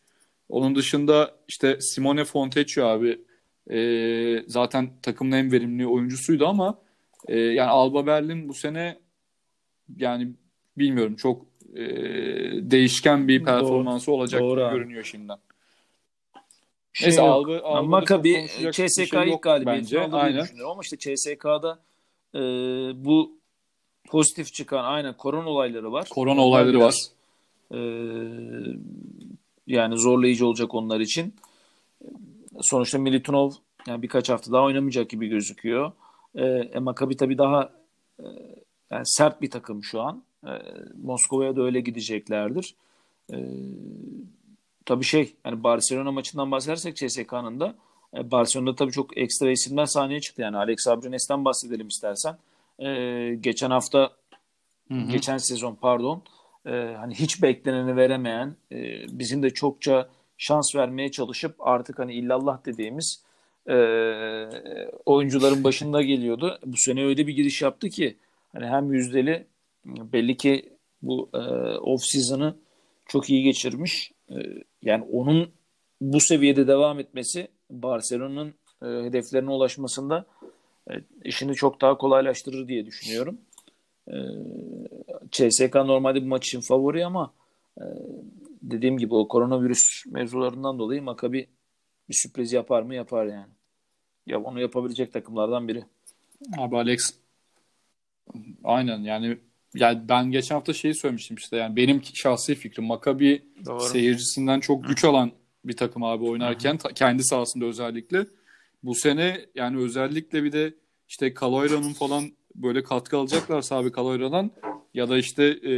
[0.50, 3.22] Onun dışında işte Simone Fontecchio abi
[3.72, 6.80] e, zaten takımın en verimli oyuncusuydu ama
[7.28, 9.00] e, yani Alba Berlin bu sene
[9.98, 10.32] yani
[10.78, 11.86] bilmiyorum çok e,
[12.72, 15.38] değişken bir performansı doğru, olacak doğru görünüyor şimdiden.
[16.94, 21.80] Şey Neyse, Alba, Alba Maccabi CSK şey ilk galibiyetini diye düşünüyorum ama işte CSK'da
[22.36, 22.40] e,
[23.06, 23.38] bu
[24.08, 26.08] pozitif çıkan aynen korona olayları var.
[26.10, 26.96] Korona olayları var.
[27.72, 27.80] E,
[29.68, 31.36] yani zorlayıcı olacak onlar için.
[32.62, 33.52] Sonuçta Militunov
[33.88, 35.92] yani birkaç hafta daha oynamayacak gibi gözüküyor.
[36.36, 37.70] E, e Maccabi tabii daha
[38.20, 38.26] e,
[38.92, 40.24] yani sert bir takım şu an.
[40.48, 40.52] E,
[41.04, 42.76] Moskova'ya da öyle gideceklerdir.
[43.34, 43.38] E,
[44.86, 47.76] tabii şey yani Barcelona maçından bahsedersek CSK'nın da
[48.18, 50.42] e, Barcelona'da tabii çok ekstra isimler sahneye çıktı.
[50.42, 52.38] Yani Alex Abranes'ten bahsedelim istersen.
[52.80, 52.90] E,
[53.42, 54.12] geçen hafta
[54.88, 55.12] hı hı.
[55.12, 56.24] geçen sezon pardon
[56.66, 58.78] e, hani hiç bekleneni veremeyen e,
[59.20, 63.25] bizim de çokça şans vermeye çalışıp artık hani illallah dediğimiz
[63.70, 63.76] e,
[65.06, 66.60] oyuncuların başında geliyordu.
[66.66, 68.18] Bu sene öyle bir giriş yaptı ki
[68.54, 69.48] hani hem yüzdeli
[69.86, 70.70] belli ki
[71.02, 71.38] bu e,
[71.78, 72.56] off season'ı
[73.06, 74.12] çok iyi geçirmiş.
[74.30, 74.36] E,
[74.82, 75.52] yani onun
[76.02, 80.26] bu seviyede devam etmesi Barcelona'nın e, hedeflerine ulaşmasında
[80.92, 83.38] e, işini çok daha kolaylaştırır diye düşünüyorum.
[84.08, 84.16] E,
[85.32, 87.34] CSK normalde bu maç için favori ama
[87.78, 87.84] e,
[88.62, 91.48] dediğim gibi o koronavirüs mevzularından dolayı Makabi
[92.10, 92.96] bir sürpriz yapar mı?
[92.96, 93.55] Yapar yani.
[94.28, 95.84] Ya onu yapabilecek takımlardan biri.
[96.58, 97.14] Abi Alex
[98.64, 99.38] aynen yani
[99.76, 103.80] yani ben geçen hafta şeyi söylemiştim işte yani benim şahsi fikrim Makabi Doğru.
[103.80, 105.32] seyircisinden çok güç alan
[105.66, 108.26] bir takım abi oynarken ta, kendi sahasında özellikle
[108.84, 110.74] bu sene yani özellikle bir de
[111.10, 114.52] işte Kaloyra'nın falan böyle katkı alacaklarsa abi Kaloyra'dan
[114.94, 115.74] ya da işte e,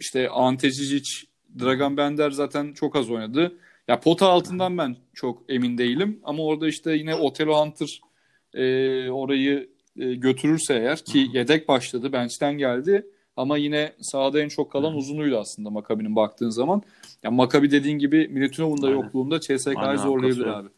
[0.00, 1.26] işte Ante Cicic,
[1.60, 3.58] Dragan Bender zaten çok az oynadı.
[3.88, 8.00] Ya pota altından ben çok emin değilim ama orada işte yine Otelo Hunter
[8.54, 14.72] e, orayı e, götürürse eğer ki yedek başladı bench'ten geldi ama yine sahada en çok
[14.72, 16.82] kalan uzunuydu aslında Makabi'nin baktığın zaman.
[17.22, 20.68] Yani Makabi dediğin gibi Milutinov'un da yokluğunda CSK'yı zorlayabilir abi.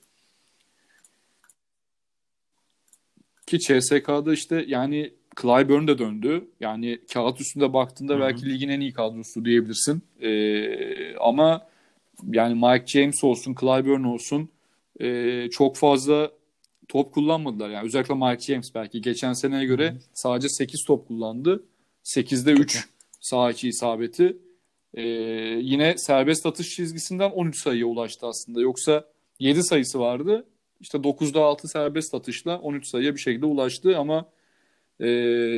[3.47, 6.49] Ki CSK'da işte yani Clyburn de döndü.
[6.61, 8.21] Yani kağıt üstünde baktığında Hı-hı.
[8.21, 10.03] belki ligin en iyi kadrosu diyebilirsin.
[10.21, 11.67] Ee, ama
[12.33, 14.49] yani Mike James olsun, Clyburn olsun
[15.01, 16.31] e, çok fazla
[16.89, 17.71] top kullanmadılar.
[17.71, 19.99] Yani özellikle Mike James belki geçen seneye göre Hı-hı.
[20.15, 21.65] sadece 8 top kullandı.
[22.05, 22.89] 8'de 3
[23.21, 24.37] sağ içi isabeti.
[24.95, 25.03] Ee,
[25.61, 28.61] yine serbest atış çizgisinden 13 sayıya ulaştı aslında.
[28.61, 29.05] Yoksa
[29.39, 30.47] 7 sayısı vardı.
[30.81, 34.29] İşte 9'da 6 serbest atışla 13 sayıya bir şekilde ulaştı ama
[35.01, 35.09] e,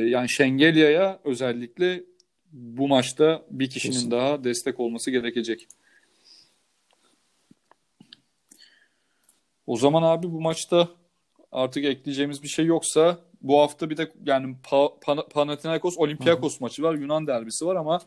[0.09, 2.03] yani Şengelya'ya özellikle
[2.51, 4.11] bu maçta bir kişinin Kesin.
[4.11, 5.67] daha destek olması gerekecek.
[9.67, 10.87] O zaman abi bu maçta
[11.51, 16.63] artık ekleyeceğimiz bir şey yoksa bu hafta bir de yani pa- Pan- Panathinaikos Olympiakos Hı-hı.
[16.63, 16.93] maçı var.
[16.93, 17.99] Yunan derbisi var ama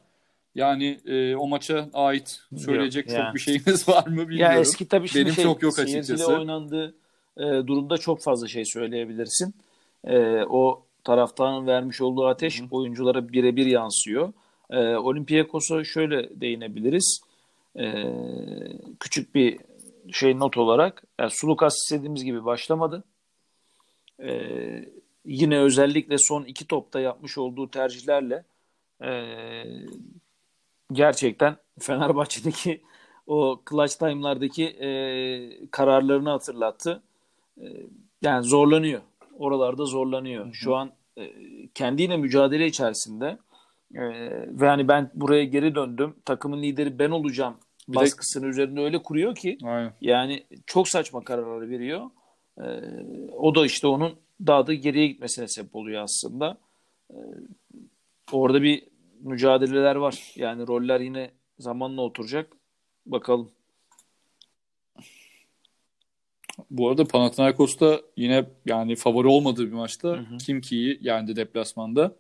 [0.55, 3.35] yani e, o maça ait söyleyecek yok, çok ya.
[3.35, 4.55] bir şeyimiz var mı bilmiyorum.
[4.55, 6.37] Ya eski tabii Benim şey, çok yok açıkçası.
[6.37, 6.95] oynandığı
[7.37, 9.55] e, durumda çok fazla şey söyleyebilirsin.
[10.05, 12.69] E, o taraftarın vermiş olduğu ateş Hı-hı.
[12.71, 14.33] oyunculara birebir yansıyor.
[14.71, 17.21] E, Olympiakos'a şöyle değinebiliriz.
[17.79, 18.05] E,
[19.01, 19.59] küçük bir
[20.13, 23.05] şey not olarak yani Sulukas istediğimiz gibi başlamadı.
[24.23, 24.85] Ee,
[25.25, 28.45] yine özellikle son iki topta yapmış olduğu tercihlerle
[29.05, 29.11] e,
[30.93, 32.83] gerçekten Fenerbahçe'deki
[33.27, 34.91] o clutch time'lardaki e,
[35.71, 37.03] kararlarını hatırlattı.
[37.61, 37.65] E,
[38.23, 39.01] yani zorlanıyor.
[39.39, 40.45] Oralarda zorlanıyor.
[40.45, 40.55] Hı hı.
[40.55, 41.33] Şu an e,
[41.75, 43.39] kendiyle mücadele içerisinde
[43.95, 44.03] e,
[44.61, 46.15] ve hani ben buraya geri döndüm.
[46.25, 47.55] Takımın lideri ben olacağım
[47.89, 48.49] bir baskısını de...
[48.49, 49.93] üzerinde öyle kuruyor ki Aynen.
[50.01, 52.11] yani çok saçma kararları veriyor.
[52.59, 52.67] E,
[53.33, 54.17] o da işte onun
[54.47, 56.59] daha da geriye gitmesine sebep oluyor aslında.
[57.11, 57.17] E,
[58.33, 58.83] orada bir
[59.21, 60.33] mücadeleler var.
[60.37, 62.57] Yani roller yine zamanla oturacak.
[63.07, 63.51] Bakalım.
[66.71, 70.39] Bu arada Panathinaikos'ta yine yani favori olmadığı bir maçta hı hı.
[70.39, 72.17] Kimki'yi yendi deplasmanda.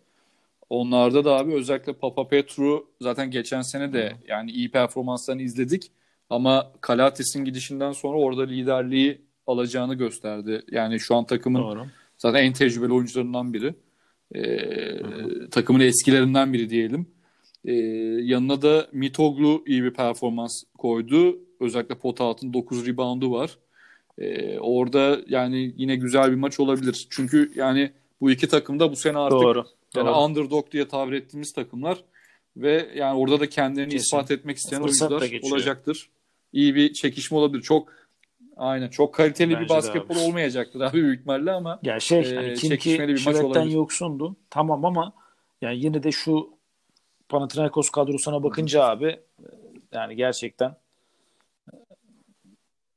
[0.70, 5.92] Onlarda da abi özellikle Papa Petru zaten geçen sene de yani iyi performanslarını izledik.
[6.30, 10.62] Ama Kalates'in gidişinden sonra orada liderliği alacağını gösterdi.
[10.70, 11.86] Yani şu an takımın Doğru.
[12.16, 13.74] zaten en tecrübeli oyuncularından biri.
[14.34, 17.06] Ee, takımın eskilerinden biri diyelim.
[17.64, 17.72] Ee,
[18.22, 21.38] yanına da Mitoglu iyi bir performans koydu.
[21.60, 23.58] Özellikle pot altın 9 reboundu var.
[24.18, 27.06] Ee, orada yani yine güzel bir maç olabilir.
[27.10, 29.64] Çünkü yani bu iki takım da bu sene artık Doğru.
[29.96, 30.18] Yani Doğru.
[30.24, 32.04] underdog diye tabir ettiğimiz takımlar
[32.56, 34.04] ve yani orada da kendilerini Kesin.
[34.04, 36.10] ispat etmek isteyen Fırsat oyuncular olacaktır.
[36.52, 37.62] İyi bir çekişme olabilir.
[37.62, 37.92] Çok
[38.56, 40.20] aynen çok kaliteli Bence bir basketbol abi.
[40.22, 43.74] olmayacaktır abi büyük ihtimalle ama ya şey e, hani çekişmeli bir maç olabilir.
[43.74, 44.36] yoksundu.
[44.50, 45.12] Tamam ama
[45.62, 46.50] yani yine de şu
[47.28, 49.20] Panathinaikos kadrosuna bakınca abi
[49.92, 50.76] yani gerçekten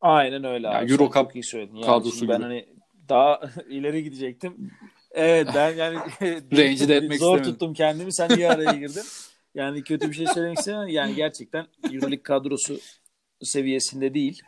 [0.02, 0.76] aynen öyle abi.
[0.76, 1.76] Yani Euro Cup iyi söyledin.
[1.76, 2.66] Yani kadrosu ben hani
[3.10, 4.72] daha ileri gidecektim.
[5.14, 5.98] Evet ben yani
[6.58, 7.54] rencide etmek zor istemedim.
[7.54, 8.14] tuttum kendimi.
[8.14, 9.04] Sen niye araya girdin?
[9.56, 10.88] Yani kötü bir şey söylemek istemem.
[10.88, 12.80] Yani gerçekten Euroleague kadrosu
[13.42, 14.42] seviyesinde değil.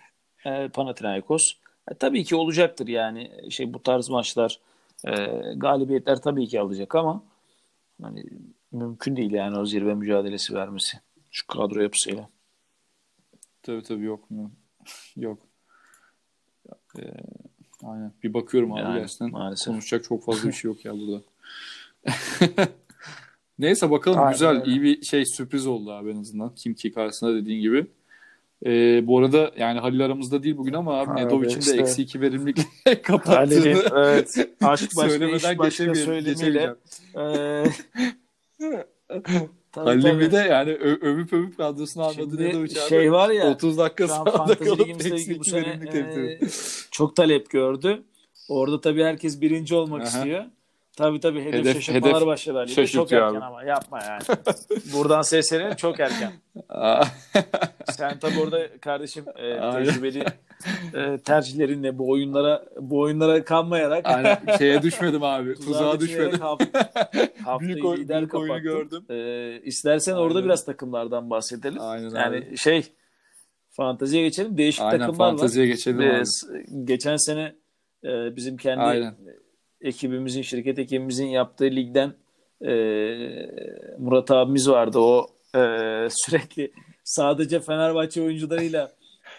[0.46, 1.54] E, Panathinaikos.
[1.92, 4.60] E, tabii ki olacaktır yani şey bu tarz maçlar
[5.08, 5.12] e,
[5.56, 7.24] galibiyetler tabii ki alacak ama
[8.02, 8.24] hani
[8.72, 10.98] mümkün değil yani o zirve mücadelesi vermesi
[11.32, 12.30] şu kadro yapısıyla.
[13.64, 14.52] Tabii tabii yok mu?
[15.16, 15.40] yok.
[17.00, 17.02] Ee,
[17.84, 18.12] aynen.
[18.24, 19.32] Bir bakıyorum abi yani, gerçekten.
[19.32, 19.68] Maalesef.
[19.68, 21.22] Konuşacak çok fazla bir şey yok ya burada.
[23.60, 24.50] Neyse bakalım aynen, güzel.
[24.50, 24.66] Öyle.
[24.66, 26.56] iyi bir şey sürpriz oldu abi en azından.
[26.56, 27.88] Kim ki karşısında dediğin gibi.
[28.66, 31.78] Ee, bu arada yani Halil aramızda değil bugün ama abi, abi işte.
[31.78, 34.50] de eksi iki verimlilikle kapattığını Halil'in, evet.
[34.62, 36.76] Aşk başka söylemeden iş başka söylemiyle.
[39.76, 42.70] Halil bir de yani ö- övüp övüp kadrosunu almadı abi.
[42.90, 46.40] Şey var ya 30 dakika sahada kalıp eksi bu sene e,
[46.92, 48.04] çok talep gördü.
[48.50, 50.08] Orada tabii herkes birinci olmak Aha.
[50.08, 50.46] istiyor.
[50.98, 52.88] Tabii tabii hedef, hedef şaşırtmalar hedef başladı Ali.
[52.88, 53.46] Çok erken abi.
[53.46, 54.22] ama yapma yani.
[54.94, 56.32] Buradan seslenelim çok erken.
[57.92, 60.26] Sen tabii orada kardeşim e, tecrübeli
[60.94, 65.56] e, tercihlerinle bu oyunlara bu oyunlara kanmayarak Aynen, şeye düşmedim abi.
[65.56, 66.40] Tuzağa düşmedim.
[66.40, 66.64] Haft,
[67.62, 69.06] büyük, oy, lider büyük oyunu gördüm.
[69.10, 70.24] E, istersen Aynen.
[70.24, 71.82] orada biraz takımlardan bahsedelim.
[71.82, 72.58] Aynen yani abi.
[72.58, 72.84] şey
[73.72, 74.58] fanteziye geçelim.
[74.58, 75.72] Değişik Aynen, takımlar fanteziye var.
[75.72, 76.00] geçelim.
[76.00, 76.24] Ve,
[76.84, 77.56] geçen sene
[78.04, 79.16] e, bizim kendi Aynen
[79.86, 82.14] ekibimizin, şirket ekibimizin yaptığı ligden
[82.62, 82.74] e,
[84.00, 85.00] Murat abimiz vardı.
[85.00, 85.60] O e,
[86.10, 86.72] sürekli
[87.04, 88.92] sadece Fenerbahçe oyuncularıyla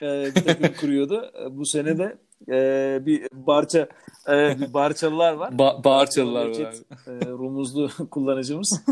[0.02, 1.30] e, bir takım kuruyordu.
[1.44, 3.88] E, bu sene de e, bir Barça
[4.28, 5.52] e, bir Barçalılar var.
[5.52, 6.74] Ba- Barçalılar var.
[7.06, 8.82] E, Rumuzlu kullanıcımız.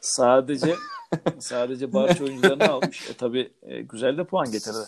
[0.00, 0.74] sadece
[1.38, 3.10] sadece Barça oyuncularını almış.
[3.10, 4.78] E, tabii e, güzel de puan getirdi.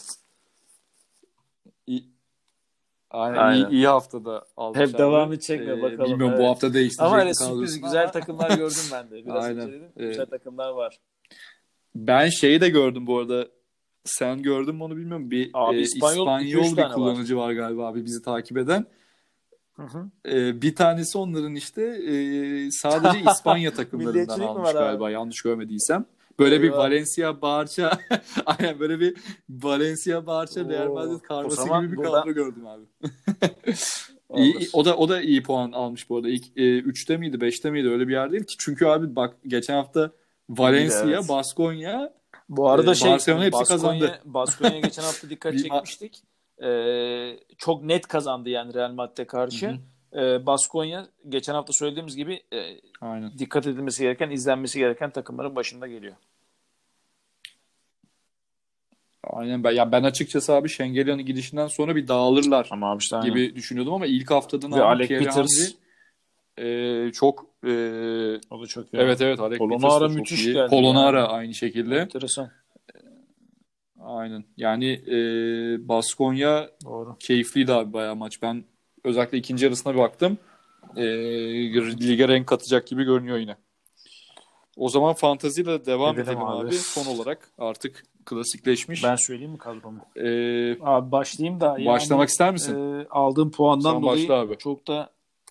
[3.11, 3.70] Aynen, Aynen.
[3.70, 4.79] İyi, iyi haftada almış.
[4.79, 4.99] Hep abi.
[4.99, 6.11] devam edecek mi ee, bakalım.
[6.11, 6.38] Bilmiyorum evet.
[6.38, 9.27] bu hafta değiştirecek Ama öyle sürpriz güzel takımlar gördüm ben de.
[9.27, 9.70] Biraz Aynen.
[9.96, 10.99] Güzel takımlar var.
[11.94, 13.49] Ben şeyi de gördüm bu arada.
[14.05, 15.31] Sen gördün mü onu bilmiyorum.
[15.31, 17.49] Bir abi, e, İspanyol, İspanyol bir kullanıcı var.
[17.49, 18.87] var galiba abi bizi takip eden.
[19.73, 20.11] Hı hı.
[20.27, 25.12] Ee, bir tanesi onların işte e, sadece İspanya takımlarından almış galiba abi?
[25.12, 26.05] yanlış görmediysem.
[26.38, 26.64] Böyle Eyvah.
[26.64, 27.99] bir Valencia Barça
[28.47, 29.16] aynen böyle bir
[29.51, 32.12] Valencia Barça Real Madrid karması gibi bir buradan...
[32.12, 32.85] kadro gördüm abi.
[34.37, 36.29] İyi, o da o da iyi puan almış bu arada.
[36.29, 38.55] İlk e, 3'te miydi, 5'te miydi öyle bir yer değil ki.
[38.59, 40.12] Çünkü abi bak geçen hafta
[40.49, 41.29] Valencia, evet.
[41.29, 42.12] Baskonya
[42.49, 44.21] bu arada e, şey Barcelona hepsi Baskonya, kazandı.
[44.25, 46.23] Baskonya geçen hafta dikkat çekmiştik.
[46.62, 49.69] Ee, çok net kazandı yani Real Madrid'e karşı.
[49.69, 49.79] Hı hı
[50.16, 53.38] e, Baskonya geçen hafta söylediğimiz gibi e, Aynen.
[53.38, 56.16] dikkat edilmesi gereken, izlenmesi gereken takımların başında geliyor.
[59.25, 63.40] Aynen ben ya ben açıkçası abi Şengelya'nın gidişinden sonra bir dağılırlar ama abi işte, gibi
[63.40, 63.55] aynen.
[63.55, 65.75] düşünüyordum ama ilk haftadan abi Alec Peters
[66.59, 67.70] e, çok e,
[68.51, 68.96] o da çok iyi.
[68.96, 70.70] Evet evet Alec Polonara müthiş geldi.
[70.70, 71.29] Polonara yani.
[71.29, 71.96] aynı şekilde.
[71.96, 72.51] Enteresan.
[74.01, 74.44] Aynen.
[74.57, 75.18] Yani e,
[75.88, 77.16] Baskonya Doğru.
[77.18, 78.42] keyifliydi abi bayağı maç.
[78.42, 78.64] Ben
[79.05, 80.39] özellikle ikinci yarısına bir baktım.
[80.97, 81.03] E,
[82.01, 83.57] lige renk katacak gibi görünüyor yine.
[84.77, 86.67] O zaman fantaziyle devam Edelim edelim abi.
[86.67, 86.75] abi.
[86.75, 89.05] Son olarak artık klasikleşmiş.
[89.05, 89.99] Ben söyleyeyim mi kadromu?
[90.17, 90.27] E,
[90.81, 91.67] Abi başlayayım da.
[91.67, 93.01] yani, başlamak ister misin?
[93.01, 94.59] e, aldığım puandan Sen dolayı abi.
[94.59, 95.11] çok da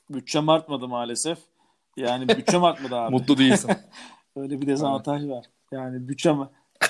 [0.10, 1.38] bütçem artmadı maalesef.
[1.98, 3.12] Yani bütçem artmadı abi.
[3.12, 3.72] Mutlu değilsin.
[4.36, 5.46] Öyle bir dezavantaj var.
[5.72, 6.50] Yani bütçem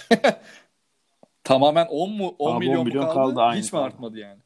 [1.44, 3.36] Tamamen 10 mu 10 Abi 10 milyon, mu milyon kaldı?
[3.36, 3.84] kaldı, Hiç mi kaldı.
[3.84, 4.40] artmadı yani?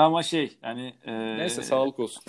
[0.00, 2.22] Ama şey yani e, Neyse sağlık olsun.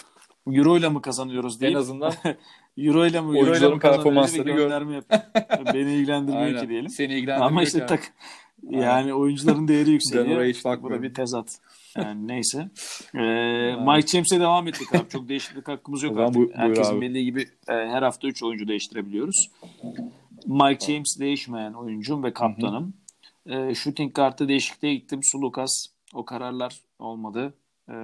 [0.51, 2.13] Euro ile mi kazanıyoruz En deyip azından
[2.77, 5.23] Euro ile mi Euro ile mi performansları gönderme yapayım.
[5.73, 6.62] Beni ilgilendirmiyor aynen.
[6.62, 6.89] ki diyelim.
[6.89, 8.13] Seni ilgilendirmiyor Ama işte tak
[8.69, 10.25] yani oyuncuların değeri yükseliyor.
[10.25, 11.03] Ben oraya hiç İşte bu da bakmıyorum.
[11.03, 11.60] bir tezat.
[11.97, 12.69] Yani neyse.
[13.15, 15.10] Ee, Mike James'e devam ettik abi.
[15.10, 16.36] Çok değişiklik hakkımız yok artık.
[16.36, 17.01] bu- Herkesin abi.
[17.01, 19.49] bildiği gibi e, her hafta 3 oyuncu değiştirebiliyoruz.
[20.45, 22.93] Mike James değişmeyen oyuncum ve kaptanım.
[23.45, 25.19] E, shooting kartı değişikliğe gittim.
[25.23, 25.86] Sulukas.
[26.13, 27.54] O kararlar olmadı.
[27.90, 27.96] E,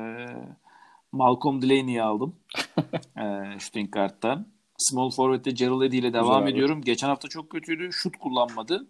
[1.11, 2.35] Malcolm Delaney'i aldım.
[3.17, 4.47] e, shooting karttan.
[4.77, 6.51] Small forward'de Gerald Eddy ile devam abi.
[6.51, 6.81] ediyorum.
[6.81, 7.89] Geçen hafta çok kötüydü.
[7.93, 8.87] Şut kullanmadı.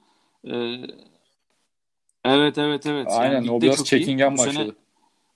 [0.48, 0.54] E,
[2.26, 3.08] evet evet evet.
[3.12, 3.86] Yani Aynen ligde o biraz iyi.
[3.86, 4.76] çekingen Bu sene- başladı.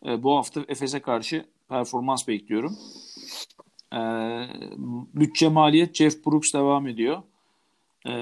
[0.06, 2.78] e, bu hafta Efes'e karşı performans bekliyorum.
[3.94, 4.00] E,
[5.14, 7.22] bütçe maliyet Jeff Brooks devam ediyor.
[8.08, 8.14] E,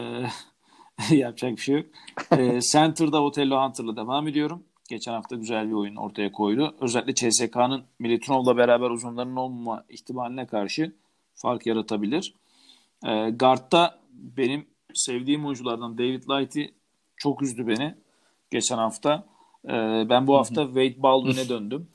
[1.15, 1.85] yapacak bir şey yok.
[2.31, 4.63] E, center'da Otello Hunter'la devam ediyorum.
[4.87, 6.75] Geçen hafta güzel bir oyun ortaya koydu.
[6.81, 10.95] Özellikle CSK'nın Militinov'la beraber uzunlarının olmama ihtimaline karşı
[11.35, 12.33] fark yaratabilir.
[13.05, 16.73] E, Guard'da benim sevdiğim oyunculardan David Light'i
[17.17, 17.95] çok üzdü beni
[18.51, 19.27] geçen hafta.
[19.65, 21.87] Ee, ben bu hafta Wade Baldwin'e döndüm.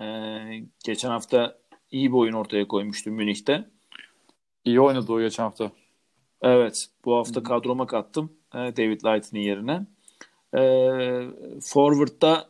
[0.00, 1.58] Ee, geçen hafta
[1.90, 3.68] iyi bir oyun ortaya koymuştum Münih'te.
[4.64, 5.70] İyi oynadı o geçen hafta.
[6.42, 9.86] Evet, bu hafta kadroma kattım e, David Light'ın yerine.
[10.54, 11.26] Ee,
[11.62, 12.48] forward'da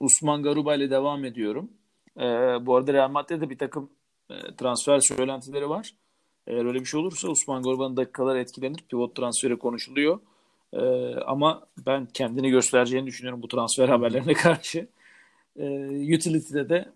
[0.00, 1.70] Usman Garuba ile devam ediyorum.
[2.16, 2.22] Ee,
[2.66, 3.90] bu arada Real Madrid'de bir takım
[4.30, 5.94] e, transfer söylentileri var.
[6.46, 8.84] Eğer öyle bir şey olursa Usman Garuba'nın dakikaları etkilenir.
[8.90, 10.18] Pivot transferi konuşuluyor.
[10.72, 14.88] Ee, ama ben kendini göstereceğini düşünüyorum bu transfer haberlerine karşı.
[15.56, 16.88] Ee, utility'de de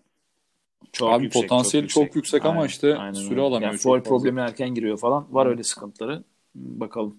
[0.91, 3.41] çok Abi yüksek, potansiyeli çok yüksek ama işte süre öyle.
[3.41, 4.09] alamıyor Yani çok foul fazla.
[4.09, 5.27] problemi erken giriyor falan.
[5.31, 6.23] Var öyle sıkıntıları.
[6.55, 7.17] Bakalım.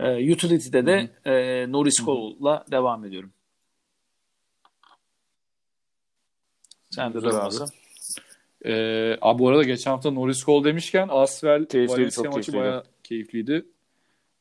[0.00, 3.32] Ee, utility'de de e, Norris Cole'la devam ediyorum.
[6.90, 7.44] Sen de Güzel dur abi.
[7.44, 7.68] Hasan.
[8.64, 12.64] Ee, abi bu arada geçen hafta Norris Cole demişken Asvel Keyifliydi, Valencia çok maçı keyifliydi.
[12.64, 13.66] bayağı keyifliydi.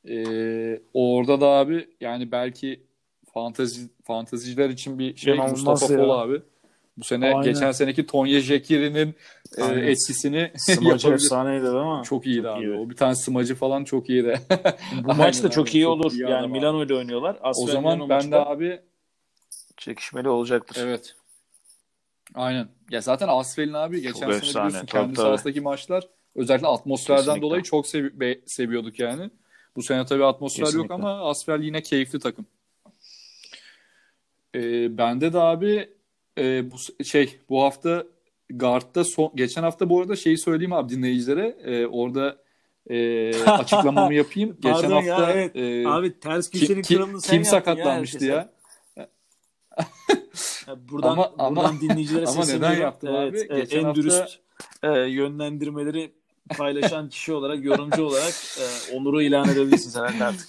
[0.10, 2.84] Ee, orada da abi yani belki
[3.34, 5.88] fantezi fanteziciler için bir şey Mustafa.
[5.88, 6.42] Fol abi.
[6.98, 7.42] Bu sene Aynen.
[7.44, 9.16] geçen seneki Tonya Jekiri'nin
[9.58, 11.12] e, etkisini Smacı yapabilir.
[11.14, 12.02] efsaneydi değil mi?
[12.06, 12.64] Çok iyiydi abi.
[12.66, 12.78] iyiydi.
[12.78, 14.40] O bir tane smacı falan çok iyiydi.
[15.04, 16.12] Bu maç da çok iyi Çok olur.
[16.12, 16.48] iyi yani.
[16.48, 17.38] Milano ile oynuyorlar.
[17.44, 18.82] o Aslen zaman Milano ben maçı de abi
[19.78, 20.82] çekişmeli olacaktır.
[20.86, 21.16] Evet.
[22.36, 22.68] Aynen.
[22.92, 25.26] Ya zaten Asfel'in abi geçen sene efsane, biliyorsun tabii, kendi tabii.
[25.26, 26.04] sahasındaki maçlar
[26.36, 27.42] özellikle atmosferden Kesinlikle.
[27.42, 29.30] dolayı çok sev- be- seviyorduk yani.
[29.76, 30.94] Bu sene tabii atmosfer yok Kesinlikle.
[30.94, 32.46] ama Asfel yine keyifli takım.
[34.56, 35.90] Ee, bende de abi
[36.38, 38.04] e, bu şey bu hafta
[38.50, 41.58] Guard'da son geçen hafta bu arada şeyi söyleyeyim abi dinleyicilere.
[41.64, 42.38] Ee, orada
[42.90, 44.58] e, açıklamamı yapayım.
[44.62, 45.56] geçen Pardon ya, hafta evet.
[45.56, 48.50] e, Abi ters köşenin ki- kralını sen kim sakatlanmıştı ya.
[50.90, 53.38] Buradan, Ama- ama- buradan dinleyicilere ama neden yaptım abi?
[53.38, 54.40] Evet, e, Geçen en hafta- dürüst
[54.84, 56.12] e, yönlendirmeleri
[56.58, 60.48] paylaşan kişi olarak, yorumcu olarak e, Onur'u ilan edebilirsin sen artık.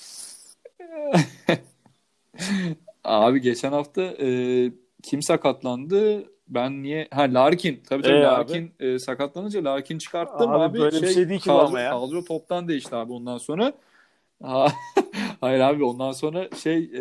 [3.05, 4.27] Abi geçen hafta e,
[5.03, 6.25] kim sakatlandı?
[6.49, 7.09] Ben niye?
[7.11, 7.83] Ha Larkin.
[7.89, 10.79] Tabii tabii Ee, Larkin e, sakatlanınca Larkin çıkarttım Abi abi.
[10.79, 11.91] böyle bir şey değil ki kadro, ya.
[11.91, 13.73] Kadro toptan değişti abi ondan sonra.
[14.43, 14.69] Ha,
[15.41, 17.01] Hayır abi ondan sonra şey e,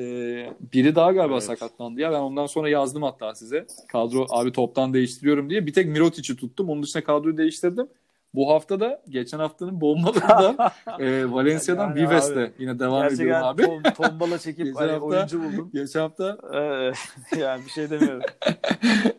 [0.74, 1.44] biri daha galiba Evet.
[1.44, 5.88] sakatlandı ya ben ondan sonra yazdım hatta size kadro abi toptan değiştiriyorum diye bir tek
[5.88, 7.88] Mirotic'i tuttum onun dışında kadroyu değiştirdim.
[8.34, 13.62] Bu hafta da geçen haftanın bombalarından e, Valencia'dan Yani Vives'le yine devam ediyorum Gerçekten abi.
[13.64, 15.70] tom, tombala çekip Geçen hani hafta- oyuncu buldum.
[15.74, 18.22] Geçen hafta Ee, yani bir şey demiyorum.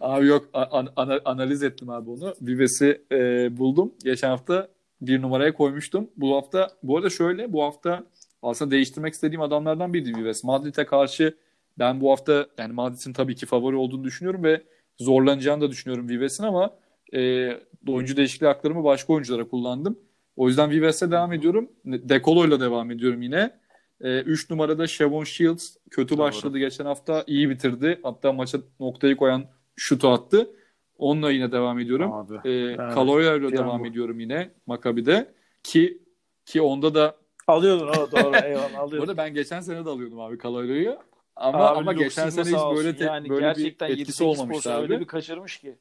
[0.00, 2.34] abi yok an- ana- analiz ettim abi onu.
[2.42, 3.16] Vives'i e,
[3.58, 3.92] buldum.
[4.04, 4.68] Geçen hafta
[5.00, 6.10] bir numaraya koymuştum.
[6.16, 8.02] Bu hafta bu arada şöyle bu hafta
[8.42, 10.44] aslında değiştirmek istediğim adamlardan biriydi Vives.
[10.44, 11.36] Madrid'e karşı
[11.78, 14.62] ben bu hafta yani Madrid'in tabii ki favori olduğunu düşünüyorum ve
[15.00, 16.70] zorlanacağını da düşünüyorum Vives'in ama
[17.14, 17.50] e,
[17.88, 19.98] oyuncu değişikliği haklarımı başka oyunculara kullandım.
[20.36, 21.68] O yüzden Vives'e devam ediyorum.
[21.84, 23.62] Dekolo'yla devam ediyorum yine.
[24.00, 26.18] 3 numarada Shavon Shields kötü Doğru.
[26.22, 27.24] başladı geçen hafta.
[27.26, 28.00] iyi bitirdi.
[28.02, 29.44] Hatta maça noktayı koyan
[29.76, 30.50] şutu attı.
[30.98, 32.12] Onunla yine devam ediyorum.
[32.12, 32.34] Abi.
[32.44, 33.86] Evet, Kaloya ile devam bu.
[33.86, 35.34] ediyorum yine Maccabi'de.
[35.62, 35.98] Ki
[36.44, 38.98] ki onda da Alıyordun o doğru eyvallah alıyordun.
[39.08, 40.96] arada ben geçen sene de alıyordum abi Caloyro'yu.
[41.36, 44.72] Ama Abi ama geçen sene hiç böyle te- yani böyle gerçekten bir etkisi 7-8 olmamıştı
[44.74, 44.82] abi.
[44.82, 45.76] öyle bir kaçırmış ki.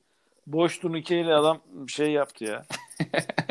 [0.48, 2.66] Boş turnikeyle adam şey yaptı ya.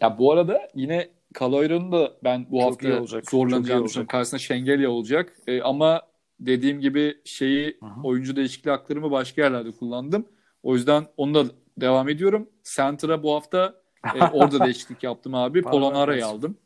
[0.00, 3.30] Ya bu arada yine Caloyro'nun da ben bu Çok hafta olacak.
[3.30, 4.08] Zorlanacağını düşünüyorum.
[4.08, 5.36] Karşısında Şengelya olacak.
[5.46, 6.02] E, ama
[6.40, 8.00] dediğim gibi şeyi Hı hı.
[8.04, 10.28] oyuncu değişikliği haklarımı başka yerlerde kullandım.
[10.62, 11.44] O yüzden onu da
[11.76, 12.50] devam ediyorum.
[12.76, 13.74] Center'a bu hafta
[14.14, 15.62] e, orada değişiklik yaptım abi.
[15.62, 16.56] Polonara'yı aldım.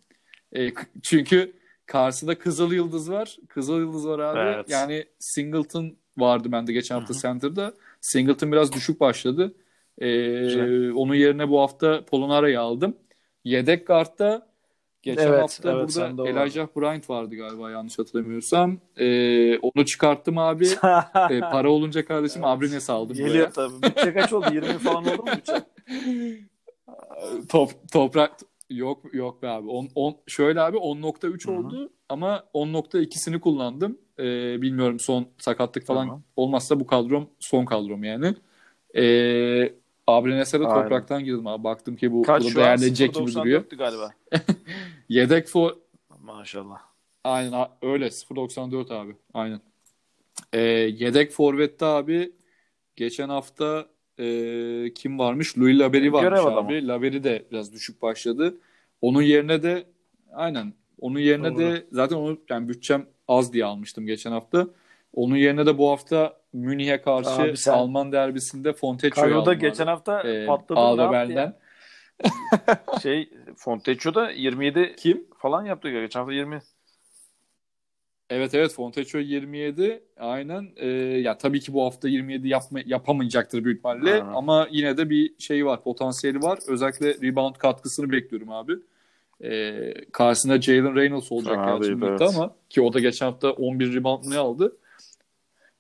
[0.57, 0.72] E,
[1.03, 1.57] çünkü
[1.87, 3.37] karşısında Kızıl Yıldız var.
[3.49, 4.39] Kızıl Yıldız var abi.
[4.39, 4.70] Evet.
[4.70, 7.23] Yani Singleton vardı bende geçen hafta Hı hı.
[7.23, 7.75] Center'da.
[8.01, 9.55] Singleton biraz düşük başladı.
[9.99, 10.07] E,
[10.41, 10.91] Güzel.
[10.93, 12.97] onun yerine bu hafta Polonara'yı aldım.
[13.45, 14.47] Yedek kartta
[15.03, 16.29] geçen Evet, hafta evet, burada.
[16.29, 18.79] Elijah Bryant vardı galiba yanlış hatırlamıyorsam.
[18.97, 20.69] E, onu çıkarttım abi.
[21.31, 23.17] E, para olunca kardeşim Abrines aldım.
[23.17, 23.51] Geliyor buraya.
[23.51, 23.83] tabii.
[23.83, 24.47] Bütçe kaç oldu?
[24.53, 25.53] 20 falan oldu mu bütçe?
[27.49, 28.33] Top, toprak
[28.71, 29.69] yok yok be abi.
[29.69, 31.57] 10 10 şöyle abi 10.3 Hı hı.
[31.59, 33.99] oldu ama 10.2'sini kullandım.
[34.19, 36.23] Ee, bilmiyorum son sakatlık falan Tamam.
[36.37, 38.35] olmazsa bu kadrom son kadrom yani.
[38.97, 39.73] Ee,
[40.07, 40.83] Abrines'e de Aynen.
[40.83, 41.65] topraktan girdim abi.
[41.65, 43.62] Baktım ki bu, Kaç bu değerlenecek gibi duruyor.
[43.62, 44.11] 0.94'tü galiba.
[45.09, 45.77] Yedek for
[46.23, 46.79] Maşallah.
[47.25, 49.17] aynen öyle 0.94 abi.
[49.35, 49.61] Aynen.
[50.53, 50.61] Ee,
[50.99, 52.33] yedek forvette abi
[52.97, 53.87] geçen hafta
[54.19, 55.59] e, kim varmış?
[55.59, 56.69] Louis Laberi varmış Görev adamı.
[56.69, 56.87] abi.
[56.89, 58.59] Laberi de biraz düşük başladı.
[59.01, 59.87] Onun yerine de
[60.33, 61.59] aynen onun yerine Doğru.
[61.59, 64.66] de zaten onu yani bütçem az diye almıştım geçen hafta.
[65.12, 69.59] Onun yerine de bu hafta Münih'e karşı Abi sen- Alman derbisinde Fontecchio'yu aldım da abi.
[69.61, 70.81] geçen hafta Ee, patladı.
[71.33, 71.59] Ya?
[73.03, 75.27] Şey Fontecchio da 27 Kim?
[75.39, 76.01] falan yaptı ya.
[76.01, 76.62] Geçen hafta 20.
[78.31, 83.79] Evet evet Fontecchio 27 aynen Ee, ya tabii ki bu hafta 27 yapma, yapamayacaktır büyük
[83.79, 88.72] ihtimalle ama yine de bir şey var potansiyeli var özellikle rebound katkısını bekliyorum abi.
[89.43, 92.22] Ee, karşısında Jalen Reynolds olacak Fena gerçi evet.
[92.22, 94.76] ama ki o da geçen hafta 11 rebound ne aldı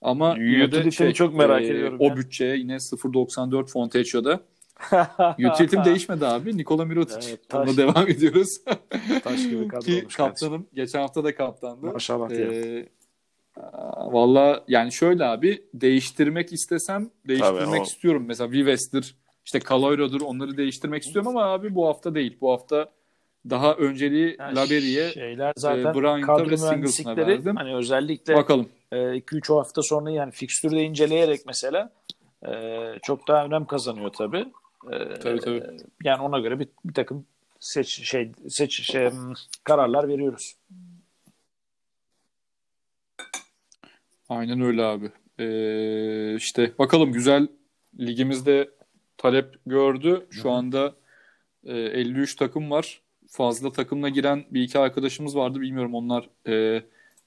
[0.02, 2.16] ama Utility'ni çok merak e, ediyorum o ya.
[2.16, 4.40] bütçeye yine 0.94 Fontecchio'da
[5.52, 7.68] utility'm değişmedi abi Nikola Mirotic Evet, taş.
[7.68, 8.60] Onunla devam ediyoruz
[9.24, 12.52] Taş gibi kadro ki olmuş kaptanım geçen hafta da kaptandı Maşallah diyelim.
[12.52, 12.88] ee,
[13.96, 18.24] Valla yani şöyle abi değiştirmek istesem değiştirmek Tabii, o- istiyorum.
[18.26, 22.36] Mesela Vives'tir işte Caloyro'dur onları değiştirmek istiyorum ama abi bu hafta değil.
[22.40, 22.88] Bu hafta
[23.50, 27.56] daha önceliği Yani Laberi'ye şeyler zaten e, Bryant'a ve mühendislikleri verdim.
[27.56, 28.68] hani özellikle bakalım.
[28.92, 31.92] 2-3 hafta sonra yani fikstürü de inceleyerek mesela
[32.46, 32.52] e,
[33.02, 34.46] çok daha önem kazanıyor tabii.
[34.92, 35.62] E, Tabii tabii.
[36.04, 37.26] Yani ona göre bir, bir takım
[37.60, 39.32] seç şey seç şey, hmm,
[39.64, 40.56] kararlar veriyoruz.
[44.28, 45.10] Aynen öyle abi.
[45.38, 47.48] Ee, işte bakalım güzel
[47.98, 48.70] ligimizde
[49.16, 50.26] talep gördü.
[50.30, 50.94] Şu anda
[51.64, 53.00] e, 53 takım var.
[53.28, 55.60] Fazla takımla giren bir iki arkadaşımız vardı.
[55.60, 56.82] Bilmiyorum onlar e,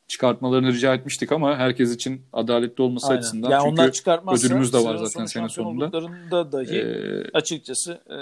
[0.08, 3.20] çıkartmalarını rica etmiştik ama herkes için adaletli olması Aynen.
[3.20, 3.50] açısından.
[3.50, 6.52] Yani Çünkü onlar çıkartmazsa ödülümüz de var zaten şampiyon sonunda.
[6.52, 8.18] dahi e, açıkçası e,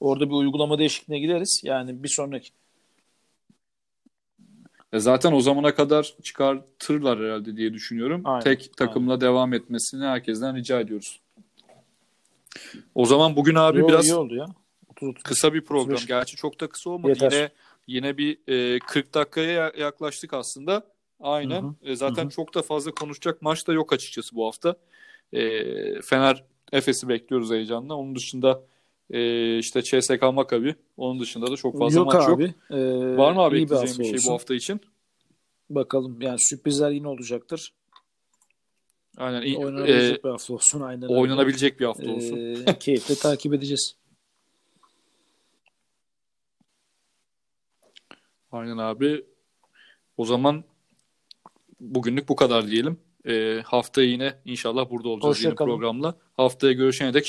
[0.00, 1.60] orada bir uygulama değişikliğine gideriz.
[1.64, 2.50] Yani bir sonraki
[4.92, 8.22] E zaten o zamana kadar çıkartırlar herhalde diye düşünüyorum.
[8.24, 11.20] Aynen, Tek takımla devam etmesini herkesten rica ediyoruz.
[12.94, 14.46] O zaman bugün abi Yo, biraz iyi oldu ya.
[15.02, 15.94] 30 kısa bir program.
[15.94, 16.06] 35.
[16.06, 17.08] Gerçi çok da kısa olmadı.
[17.08, 17.32] Yeter.
[17.32, 17.50] Yine
[17.86, 20.86] yine bir e, 40 dakikaya ya- yaklaştık aslında.
[21.20, 21.62] Aynen.
[21.62, 21.74] Hı hı.
[21.90, 22.30] E, zaten Hı hı.
[22.30, 24.76] çok da fazla konuşacak maç da yok açıkçası bu hafta.
[25.32, 25.40] E,
[26.02, 27.94] Fener Efes'i bekliyoruz heyecanla.
[27.94, 28.62] Onun dışında
[29.10, 30.74] e, işte CSK Maccabi.
[30.96, 32.42] Onun dışında da çok fazla yok maç abi.
[32.42, 32.50] yok.
[32.70, 34.30] Ee, Var mı abi ekleyeceğin bir şey olsun.
[34.30, 34.80] bu hafta için?
[35.70, 37.72] Bakalım yani sürprizler yine olacaktır.
[39.16, 39.54] Aynen.
[39.54, 40.80] Oynanabilecek e, bir hafta olsun.
[40.80, 42.36] Aynen oynanabilecek bir hafta olsun.
[42.66, 43.94] Ee, keyifle takip edeceğiz.
[48.52, 49.24] Aynen abi.
[50.16, 50.64] O zaman
[51.80, 52.98] bugünlük bu kadar diyelim.
[53.26, 55.70] E, haftaya yine inşallah burada olacağız Hoşça yeni kalın.
[55.70, 56.14] programla.
[56.36, 57.26] Haftaya görüşene dek